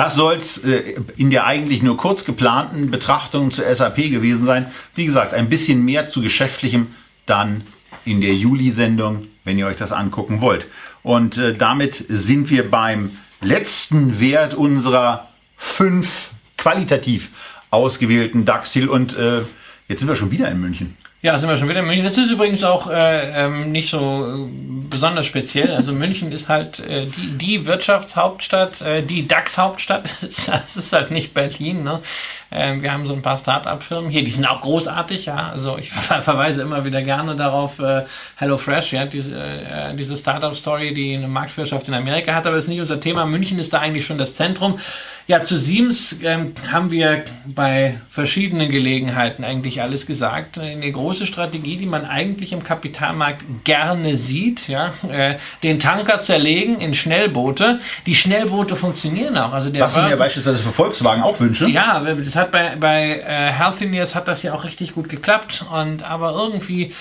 [0.00, 4.72] Das soll es äh, in der eigentlich nur kurz geplanten Betrachtung zur SAP gewesen sein.
[4.94, 6.86] Wie gesagt, ein bisschen mehr zu geschäftlichem
[7.26, 7.64] dann
[8.06, 10.64] in der Juli-Sendung, wenn ihr euch das angucken wollt.
[11.02, 15.28] Und äh, damit sind wir beim letzten Wert unserer
[15.58, 17.28] fünf qualitativ
[17.68, 18.88] ausgewählten DAX-Ziel.
[18.88, 19.42] Und äh,
[19.86, 20.96] jetzt sind wir schon wieder in München.
[21.22, 22.04] Ja, sind wir schon wieder in München.
[22.04, 24.48] Das ist übrigens auch äh, ähm, nicht so äh,
[24.88, 25.70] besonders speziell.
[25.70, 30.14] Also München ist halt äh, die, die Wirtschaftshauptstadt, äh, die DAX-Hauptstadt.
[30.22, 31.84] Das ist halt nicht Berlin.
[31.84, 32.00] Ne?
[32.50, 35.26] Ähm, wir haben so ein paar Start-up-Firmen hier, die sind auch großartig.
[35.26, 37.78] Ja, also ich ver verweise immer wieder gerne darauf.
[37.80, 38.06] Äh,
[38.36, 42.70] HelloFresh, ja, diese, äh, diese Start-up-Story, die eine Marktführerschaft in Amerika hat, aber das ist
[42.70, 43.26] nicht unser Thema.
[43.26, 44.78] München ist da eigentlich schon das Zentrum.
[45.30, 50.58] Ja, zu Siemens ähm, haben wir bei verschiedenen Gelegenheiten eigentlich alles gesagt.
[50.58, 56.80] Eine große Strategie, die man eigentlich im Kapitalmarkt gerne sieht, ja, äh, den Tanker zerlegen
[56.80, 57.78] in Schnellboote.
[58.06, 59.52] Die Schnellboote funktionieren auch.
[59.52, 61.68] Also der Das sind ja beispielsweise für Volkswagen auch Wünsche.
[61.68, 65.64] ja, das hat bei, bei äh, Healthineers hat das ja auch richtig gut geklappt.
[65.72, 66.92] Und aber irgendwie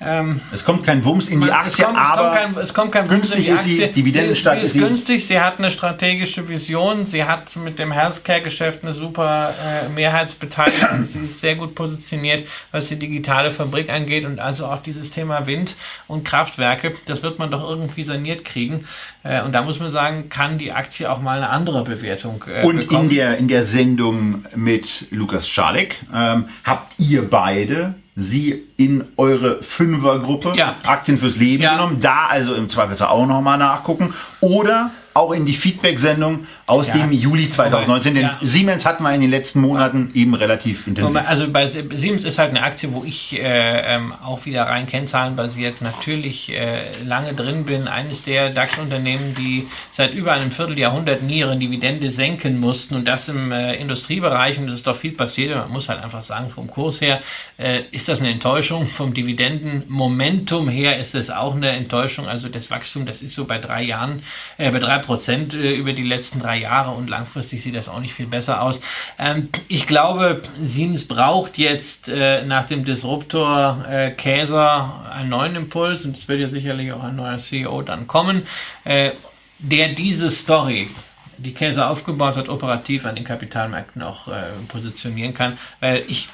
[0.00, 2.74] ähm, Es kommt kein Wumms in die Aktie, es kommt, aber es kommt kein, es
[2.74, 3.88] kommt kein Wumms günstig in die ist sie, Aktie.
[4.02, 4.88] dividendenstark sie, sie ist ist sie.
[4.88, 11.04] günstig, sie hat eine strategische Vision, sie hat mit dem Healthcare-Geschäft eine super äh, Mehrheitsbeteiligung,
[11.06, 15.46] sie ist sehr gut positioniert, was die digitale Fabrik angeht und also auch dieses Thema
[15.46, 15.74] Wind
[16.06, 18.84] und Kraftwerke, das wird man doch irgendwie saniert kriegen.
[19.24, 22.64] Äh, und da muss man sagen, kann die Aktie auch mal eine andere Bewertung äh,
[22.64, 23.10] Und bekommen.
[23.10, 29.62] in der, in der Sendung mit Lukas Schalek ähm, habt ihr beide sie in eure
[29.62, 30.74] Fünfergruppe Ja.
[30.84, 31.76] Aktien fürs Leben Ja.
[31.76, 32.00] genommen.
[32.00, 34.12] Da also im Zweifelsfall auch nochmal nachgucken.
[34.40, 36.94] Oder auch in die Feedback-Sendung aus Ja.
[36.94, 38.14] dem Juli 2019.
[38.14, 38.38] Denn Ja.
[38.42, 41.20] Siemens hatten wir in den letzten Monaten eben relativ intensiv.
[41.26, 45.82] Also bei Siemens ist halt eine Aktie, wo ich äh, ähm, auch wieder rein kennzahlenbasiert
[45.82, 47.88] natürlich äh, lange drin bin.
[47.88, 53.28] Eines der DAX-Unternehmen, die seit über einem Vierteljahrhundert nie ihre Dividende senken mussten und das
[53.28, 55.54] im äh, Industriebereich und es ist doch viel passiert.
[55.56, 57.20] Man muss halt einfach sagen, vom Kurs her
[57.56, 58.86] äh, ist das eine Enttäuschung.
[58.86, 62.26] Vom Dividendenmomentum her ist es auch eine Enttäuschung.
[62.28, 64.22] Also das Wachstum, das ist so bei drei Jahren,
[64.58, 67.98] äh, bei drei Prozent äh, über die letzten drei Jahre und langfristig sieht das auch
[67.98, 68.78] nicht viel besser aus.
[69.18, 76.04] Ähm, ich glaube, Siemens braucht jetzt äh, nach dem Disruptor äh, Käser einen neuen Impuls
[76.04, 78.46] und es wird ja sicherlich auch ein neuer CEO dann kommen,
[78.84, 79.12] äh,
[79.58, 80.90] der diese Story
[81.38, 84.26] die Käse aufgebaut hat, operativ an den Kapitalmärkten auch
[84.66, 85.56] positionieren kann.
[85.78, 86.28] Weil ich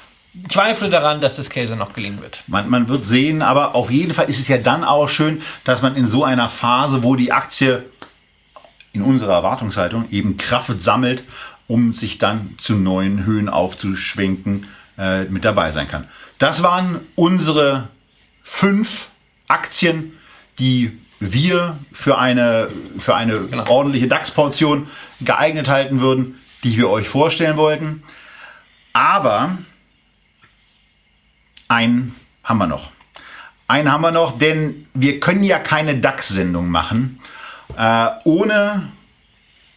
[0.49, 2.43] zweifle daran, dass das Käse noch gelingen wird.
[2.47, 5.81] Man, man wird sehen, aber auf jeden Fall ist es ja dann auch schön, dass
[5.81, 7.85] man in so einer Phase, wo die Aktie
[8.95, 11.23] in unserer Erwartungshaltung eben Kraft sammelt,
[11.67, 14.67] um sich dann zu neuen Höhen aufzuschwenken,
[14.97, 16.07] äh, mit dabei sein kann.
[16.37, 17.89] Das waren unsere
[18.43, 19.07] fünf
[19.47, 20.13] Aktien,
[20.59, 23.67] die wir für eine, für eine genau.
[23.67, 24.87] ordentliche DAX-Portion
[25.21, 28.03] geeignet halten würden, die wir euch vorstellen wollten.
[28.93, 29.57] Aber
[31.67, 32.91] einen haben wir noch.
[33.67, 37.19] Einen haben wir noch, denn wir können ja keine DAX-Sendung machen,
[37.77, 38.91] äh, ohne,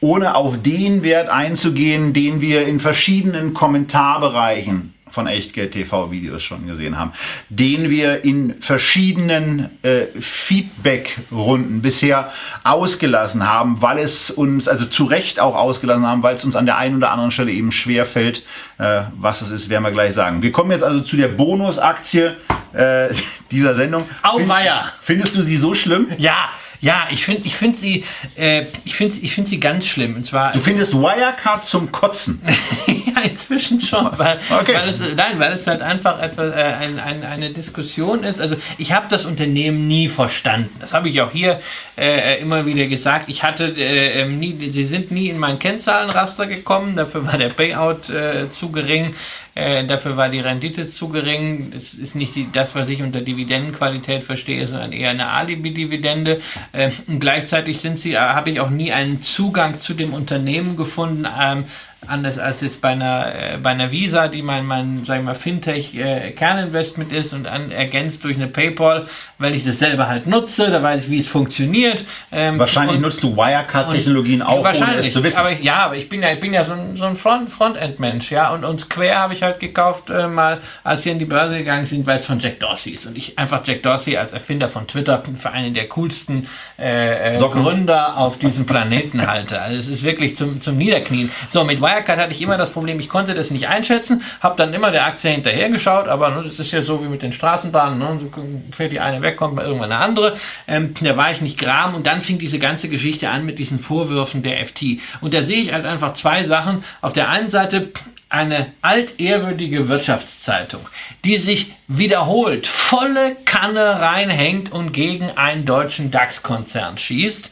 [0.00, 6.66] ohne auf den Wert einzugehen, den wir in verschiedenen Kommentarbereichen von Echtgeld TV Videos schon
[6.66, 7.12] gesehen haben,
[7.48, 12.32] den wir in verschiedenen äh, Feedback-Runden bisher
[12.64, 16.66] ausgelassen haben, weil es uns, also zu Recht auch ausgelassen haben, weil es uns an
[16.66, 18.44] der einen oder anderen Stelle eben schwer fällt,
[18.78, 20.42] äh, was es ist, werden wir gleich sagen.
[20.42, 22.36] Wir kommen jetzt also zu der Bonusaktie
[22.72, 23.08] äh,
[23.50, 24.04] dieser Sendung.
[24.22, 24.92] Auweia!
[25.02, 26.08] Findest du sie so schlimm?
[26.18, 26.50] Ja,
[26.80, 28.04] ja, ich finde ich find sie,
[28.36, 30.16] äh, ich finde ich find sie ganz schlimm.
[30.16, 32.40] Und zwar, du findest Wirecard zum Kotzen?
[33.18, 34.74] ja, inzwischen schon, weil, okay.
[34.74, 38.40] weil, es, nein, weil es halt einfach etwas, äh, ein, ein, eine Diskussion ist.
[38.40, 40.74] Also ich habe das Unternehmen nie verstanden.
[40.80, 41.60] Das habe ich auch hier
[41.96, 43.28] äh, immer wieder gesagt.
[43.28, 46.96] Ich hatte äh, ähm, nie, sie sind nie in mein Kennzahlenraster gekommen.
[46.96, 49.14] Dafür war der Payout äh, zu gering.
[49.58, 51.72] Äh, dafür war die Rendite zu gering.
[51.76, 56.40] Es ist nicht die, das, was ich unter Dividendenqualität verstehe, sondern eher eine Alibi-Dividende.
[56.70, 60.76] Äh, und gleichzeitig sind sie, äh, habe ich auch nie einen Zugang zu dem Unternehmen
[60.76, 61.26] gefunden.
[61.40, 61.64] Ähm,
[62.06, 65.34] anders als jetzt bei einer, äh, bei einer Visa, die mein, mein sag ich mal,
[65.34, 70.70] Fintech-Kerninvestment äh, ist und an, ergänzt durch eine PayPal, weil ich das selber halt nutze,
[70.70, 72.04] da weiß ich, wie es funktioniert.
[72.30, 75.38] Ähm, Wahrscheinlich und, nutzt du Wirecard-Technologien auch, wahrscheinlich, ohne es zu wissen.
[75.38, 77.50] Aber ich, ja, aber ich bin ja, ich bin ja so ein, so ein Front,
[77.50, 81.24] Frontend-Mensch, ja, und, und Square habe ich halt gekauft, äh, mal, als sie in die
[81.24, 84.32] Börse gegangen sind, weil es von Jack Dorsey ist und ich einfach Jack Dorsey als
[84.32, 86.46] Erfinder von Twitter für einen der coolsten
[86.78, 89.60] äh, äh Gründer auf diesem Planeten halte.
[89.60, 91.30] Also es ist wirklich zum, zum Niederknien.
[91.50, 94.74] So, mit Wirecard hatte ich immer das Problem, ich konnte das nicht einschätzen, habe dann
[94.74, 98.20] immer der Aktie hinterhergeschaut, aber ne, das ist ja so wie mit den Straßenbahnen, ne,
[98.20, 98.30] so
[98.72, 100.36] fährt die eine weg, kommt mal irgendwann eine andere.
[100.66, 103.78] Ähm, da war ich nicht gram und dann fing diese ganze Geschichte an mit diesen
[103.78, 105.00] Vorwürfen der FT.
[105.20, 106.84] Und da sehe ich halt einfach zwei Sachen.
[107.00, 107.92] Auf der einen Seite
[108.28, 110.82] eine altehrwürdige Wirtschaftszeitung,
[111.24, 117.50] die sich wiederholt volle Kanne reinhängt und gegen einen deutschen DAX-Konzern schießt.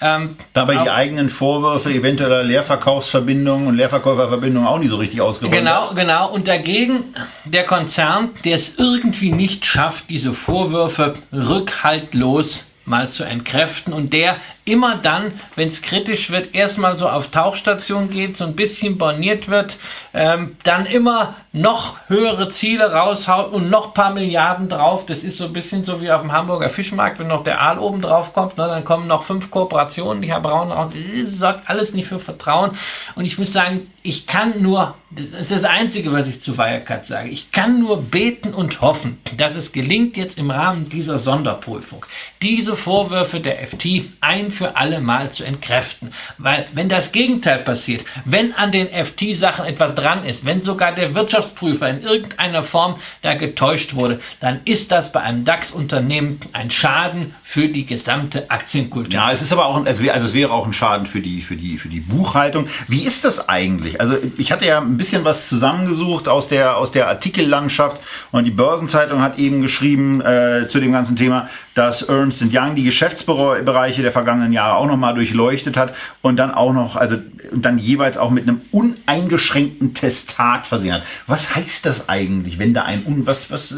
[0.00, 5.90] Ähm, Dabei die eigenen Vorwürfe eventueller Leerverkaufsverbindungen und Leerverkäuferverbindungen auch nicht so richtig ausgeräumt Genau,
[5.90, 5.96] hat.
[5.96, 6.30] genau.
[6.30, 13.92] Und dagegen der Konzern, der es irgendwie nicht schafft, diese Vorwürfe rückhaltlos mal zu entkräften
[13.92, 14.36] und der
[14.66, 19.48] immer dann, wenn es kritisch wird, erstmal so auf Tauchstation geht, so ein bisschen borniert
[19.48, 19.78] wird,
[20.12, 25.06] ähm, dann immer noch höhere Ziele raushaut und noch paar Milliarden drauf.
[25.06, 27.78] Das ist so ein bisschen so wie auf dem Hamburger Fischmarkt, wenn noch der Aal
[27.78, 31.70] oben drauf kommt, ne, dann kommen noch fünf Kooperationen, die Herr Braun auch, das sorgt
[31.70, 32.72] alles nicht für Vertrauen.
[33.14, 37.06] Und ich muss sagen, ich kann nur, das ist das Einzige, was ich zu Wirecard
[37.06, 42.04] sage, ich kann nur beten und hoffen, dass es gelingt, jetzt im Rahmen dieser Sonderprüfung
[42.42, 43.86] diese Vorwürfe der FT
[44.20, 46.12] ein für alle Mal zu entkräften.
[46.38, 51.14] Weil wenn das Gegenteil passiert, wenn an den FT-Sachen etwas dran ist, wenn sogar der
[51.14, 57.34] Wirtschaftsprüfer in irgendeiner Form da getäuscht wurde, dann ist das bei einem DAX-Unternehmen ein Schaden
[57.42, 59.12] für die gesamte Aktienkultur.
[59.12, 61.56] Ja, es ist aber auch, wäre, also es wäre auch ein Schaden für die, für
[61.56, 62.68] die, für die Buchhaltung.
[62.88, 64.00] Wie ist das eigentlich?
[64.00, 68.00] Also ich hatte ja ein bisschen was zusammengesucht aus der, aus der Artikellandschaft
[68.32, 72.84] und die Börsenzeitung hat eben geschrieben äh, zu dem ganzen Thema, dass Ernst Young die
[72.84, 77.18] Geschäftsbereiche der vergangenen Jahre auch nochmal durchleuchtet hat und dann auch noch, also
[77.52, 81.02] dann jeweils auch mit einem uneingeschränkten Testat versehen hat.
[81.26, 83.74] Was heißt das eigentlich, wenn da ein un, was, was,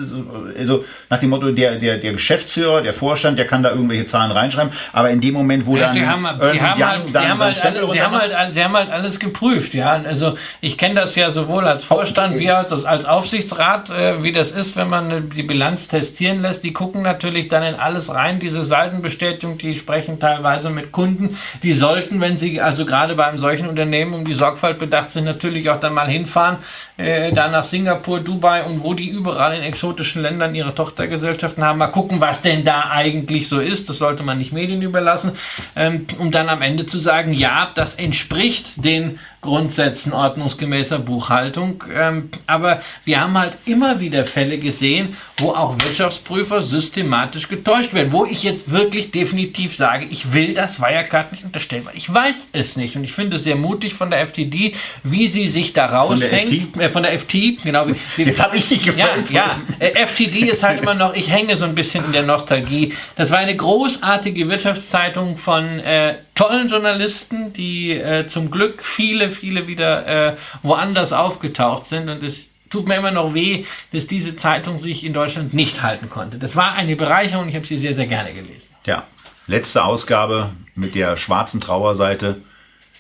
[0.57, 4.31] also nach dem Motto, der, der, der Geschäftsführer, der Vorstand, der kann da irgendwelche Zahlen
[4.31, 7.41] reinschreiben, aber in dem Moment, wo ja, dann Sie haben, Sie haben, halt, Sie, haben
[7.41, 9.91] halt, Sie, haben halt, Sie haben halt alles geprüft, ja.
[9.91, 12.45] Also ich kenne das ja sowohl als Vorstand okay.
[12.45, 16.63] wie als, als Aufsichtsrat, äh, wie das ist, wenn man die Bilanz testieren lässt.
[16.63, 21.73] Die gucken natürlich dann in alles rein, diese Seitenbestätigung, die sprechen teilweise mit Kunden, die
[21.73, 25.71] sollten, wenn sie also gerade bei einem solchen Unternehmen um die Sorgfalt bedacht sind, natürlich
[25.71, 26.59] auch dann mal hinfahren,
[26.99, 31.79] äh, da nach Singapur, Dubai und wo die überall in exotischen Ländern ihre Tochtergesellschaften haben,
[31.79, 33.89] mal gucken, was denn da eigentlich so ist.
[33.89, 35.33] Das sollte man nicht Medien überlassen,
[35.75, 41.85] ähm, um dann am Ende zu sagen, ja, das entspricht den Grundsätzen ordnungsgemäßer Buchhaltung.
[41.95, 48.13] Ähm, aber wir haben halt immer wieder Fälle gesehen, wo auch Wirtschaftsprüfer systematisch getäuscht werden,
[48.13, 52.49] wo ich jetzt wirklich definitiv sage, ich will das Wirecard nicht unterstellen, weil ich weiß
[52.53, 52.97] es nicht.
[52.97, 54.75] Und ich finde es sehr mutig von der FTD,
[55.05, 56.73] wie sie sich da raushängt.
[56.73, 57.87] Von, äh, von der FT, genau.
[57.87, 59.31] Wie, jetzt habe ich dich gefragt.
[59.31, 59.87] Ja, ja.
[59.87, 62.93] Äh, FTD ist halt immer noch, ich hänge so ein bisschen in der Nostalgie.
[63.15, 69.67] Das war eine großartige Wirtschaftszeitung von äh, tollen Journalisten, die äh, zum Glück viele, viele
[69.67, 72.09] wieder äh, woanders aufgetaucht sind.
[72.09, 76.09] Und es tut mir immer noch weh, dass diese Zeitung sich in Deutschland nicht halten
[76.09, 76.39] konnte.
[76.39, 78.69] Das war eine Bereicherung, ich habe sie sehr, sehr gerne gelesen.
[78.87, 79.03] Ja,
[79.49, 82.41] letzte Ausgabe mit der schwarzen Trauerseite,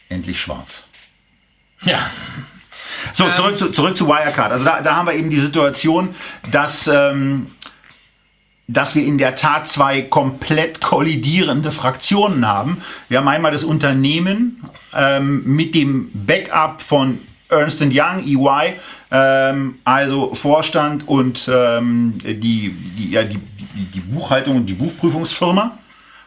[0.08, 0.82] endlich schwarz.
[1.82, 2.10] Ja.
[3.12, 4.50] So, zurück, ähm, zu, zurück zu Wirecard.
[4.50, 6.16] Also da, da haben wir eben die Situation,
[6.50, 7.52] dass ähm,
[8.68, 12.82] dass wir in der Tat zwei komplett kollidierende Fraktionen haben.
[13.08, 14.62] Wir haben einmal das Unternehmen
[14.94, 18.74] ähm, mit dem Backup von Ernst Young, EY,
[19.10, 23.40] ähm, also Vorstand und ähm, die, die, ja, die,
[23.94, 25.78] die Buchhaltung und die Buchprüfungsfirma.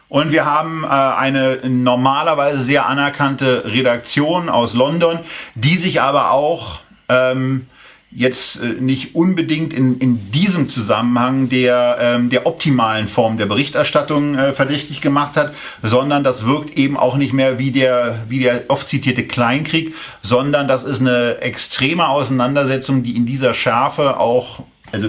[0.08, 5.20] Und wir haben äh, eine normalerweise sehr anerkannte Redaktion aus London,
[5.54, 7.66] die sich aber auch ähm,
[8.14, 14.36] jetzt äh, nicht unbedingt in, in diesem Zusammenhang der, ähm, der optimalen Form der Berichterstattung
[14.36, 18.64] äh, verdächtig gemacht hat, sondern das wirkt eben auch nicht mehr wie der, wie der
[18.68, 25.08] oft zitierte Kleinkrieg, sondern das ist eine extreme Auseinandersetzung, die in dieser Schärfe auch, also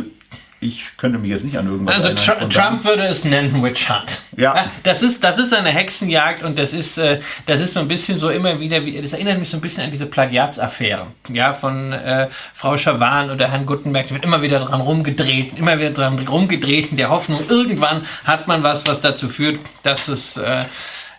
[0.64, 4.22] ich könnte mich jetzt nicht an irgendwas Also Tr Trump würde es nennen Witch Hunt.
[4.38, 4.72] Ja.
[4.84, 8.18] Das ist, das ist eine Hexenjagd und das ist, äh, das ist so ein bisschen
[8.18, 12.28] so immer wieder, das erinnert mich so ein bisschen an diese Plagiatsaffären, ja, von äh,
[12.54, 16.92] Frau Schawan oder Herrn Guttenberg, da wird immer wieder dran rumgedreht, immer wieder dran rumgedreht
[16.92, 20.64] in der Hoffnung, irgendwann hat man was, was dazu führt, dass es, äh,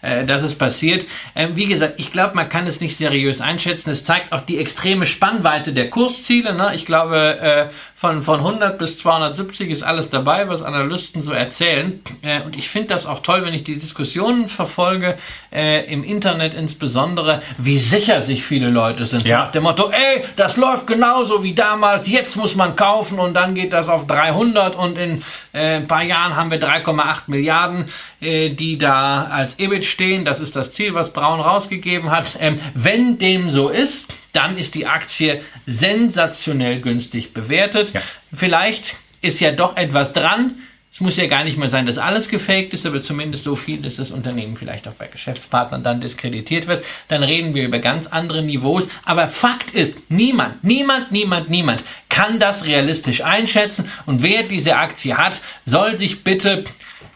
[0.05, 1.07] äh, dass es passiert.
[1.35, 3.89] Ähm, wie gesagt, ich glaube, man kann es nicht seriös einschätzen.
[3.89, 6.55] Es zeigt auch die extreme Spannweite der Kursziele.
[6.55, 6.73] Ne?
[6.75, 7.67] Ich glaube, äh,
[8.05, 12.03] von, von 100 bis 270 ist alles dabei, was Analysten so erzählen.
[12.21, 15.17] Äh, und ich finde das auch toll, wenn ich die Diskussionen verfolge,
[15.51, 19.27] äh, im Internet insbesondere, wie sicher sich viele Leute sind.
[19.27, 19.45] Ja.
[19.45, 23.55] nach dem Motto, ey, das läuft genauso wie damals, jetzt muss man kaufen und dann
[23.55, 25.23] geht das auf 300 und in
[25.55, 27.87] äh, ein paar Jahren haben wir 3,8 Milliarden,
[28.21, 30.27] äh, die da als EBIT stehen.
[30.27, 32.27] Das ist das Ziel, was Braun rausgegeben hat.
[32.39, 37.95] Ähm, wenn dem so ist, dann ist die Aktie sensationell günstig bewertet.
[37.95, 38.03] Ja.
[38.35, 40.57] Vielleicht ist ja doch etwas dran.
[40.93, 43.83] Es muss ja gar nicht mehr sein, dass alles gefaked ist, aber zumindest so viel,
[43.83, 46.85] dass das Unternehmen vielleicht auch bei Geschäftspartnern dann diskreditiert wird.
[47.09, 48.89] Dann reden wir über ganz andere Niveaus.
[49.05, 53.91] Aber Fakt ist, niemand, niemand, niemand, niemand kann das realistisch einschätzen.
[54.07, 56.65] Und wer diese Aktie hat, soll sich bitte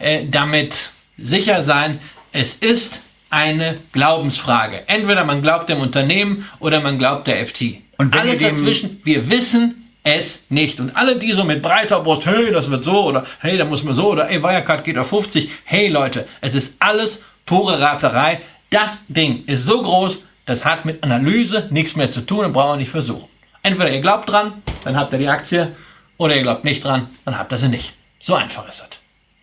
[0.00, 2.00] äh, damit sicher sein,
[2.32, 3.00] es ist
[3.30, 4.84] eine Glaubensfrage.
[4.86, 7.78] Entweder man glaubt dem Unternehmen oder man glaubt der FT.
[7.98, 10.80] Und Alles dazwischen, wir wissen es nicht.
[10.80, 13.82] Und alle, die so mit breiter Brust, hey, das wird so oder hey, da muss
[13.82, 15.50] man so oder hey, Wirecard geht auf 50.
[15.64, 18.40] Hey Leute, es ist alles pure Raterei.
[18.70, 22.72] Das Ding ist so groß, das hat mit Analyse nichts mehr zu tun und brauchen
[22.72, 23.28] wir nicht versuchen.
[23.62, 25.74] Entweder ihr glaubt dran, dann habt ihr die Aktie,
[26.16, 27.94] oder ihr glaubt nicht dran, dann habt ihr sie nicht.
[28.20, 28.88] So einfach ist das.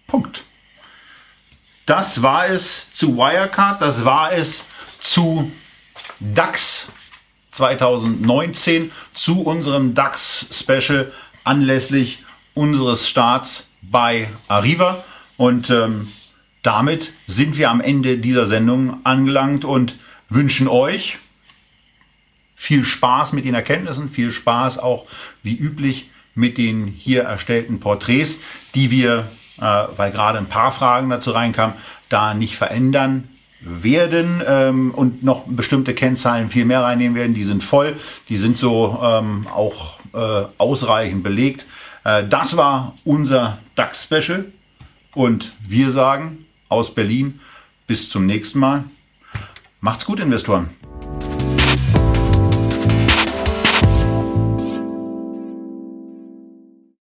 [0.07, 0.43] Punkt.
[1.86, 4.63] Das war es zu Wirecard, das war es
[4.99, 5.51] zu
[6.19, 6.88] DAX
[7.51, 11.11] 2019, zu unserem DAX-Special
[11.43, 12.23] anlässlich
[12.55, 15.03] unseres Starts bei Arriva.
[15.38, 16.07] Und ähm,
[16.63, 19.95] damit sind wir am Ende dieser Sendung angelangt und
[20.27, 21.19] wünschen euch
[22.55, 25.05] viel Spaß mit den Erkenntnissen, viel Spaß auch
[25.43, 28.39] wie üblich mit den hier erstellten Porträts,
[28.73, 31.75] die wir weil gerade ein paar Fragen dazu reinkamen,
[32.09, 33.29] da nicht verändern
[33.61, 37.33] werden ähm, und noch bestimmte Kennzahlen viel mehr reinnehmen werden.
[37.33, 37.95] Die sind voll,
[38.29, 41.65] die sind so ähm, auch äh, ausreichend belegt.
[42.03, 44.45] Äh, das war unser DAX-Special
[45.13, 47.39] und wir sagen aus Berlin
[47.87, 48.83] bis zum nächsten Mal.
[49.81, 50.69] Macht's gut, Investoren.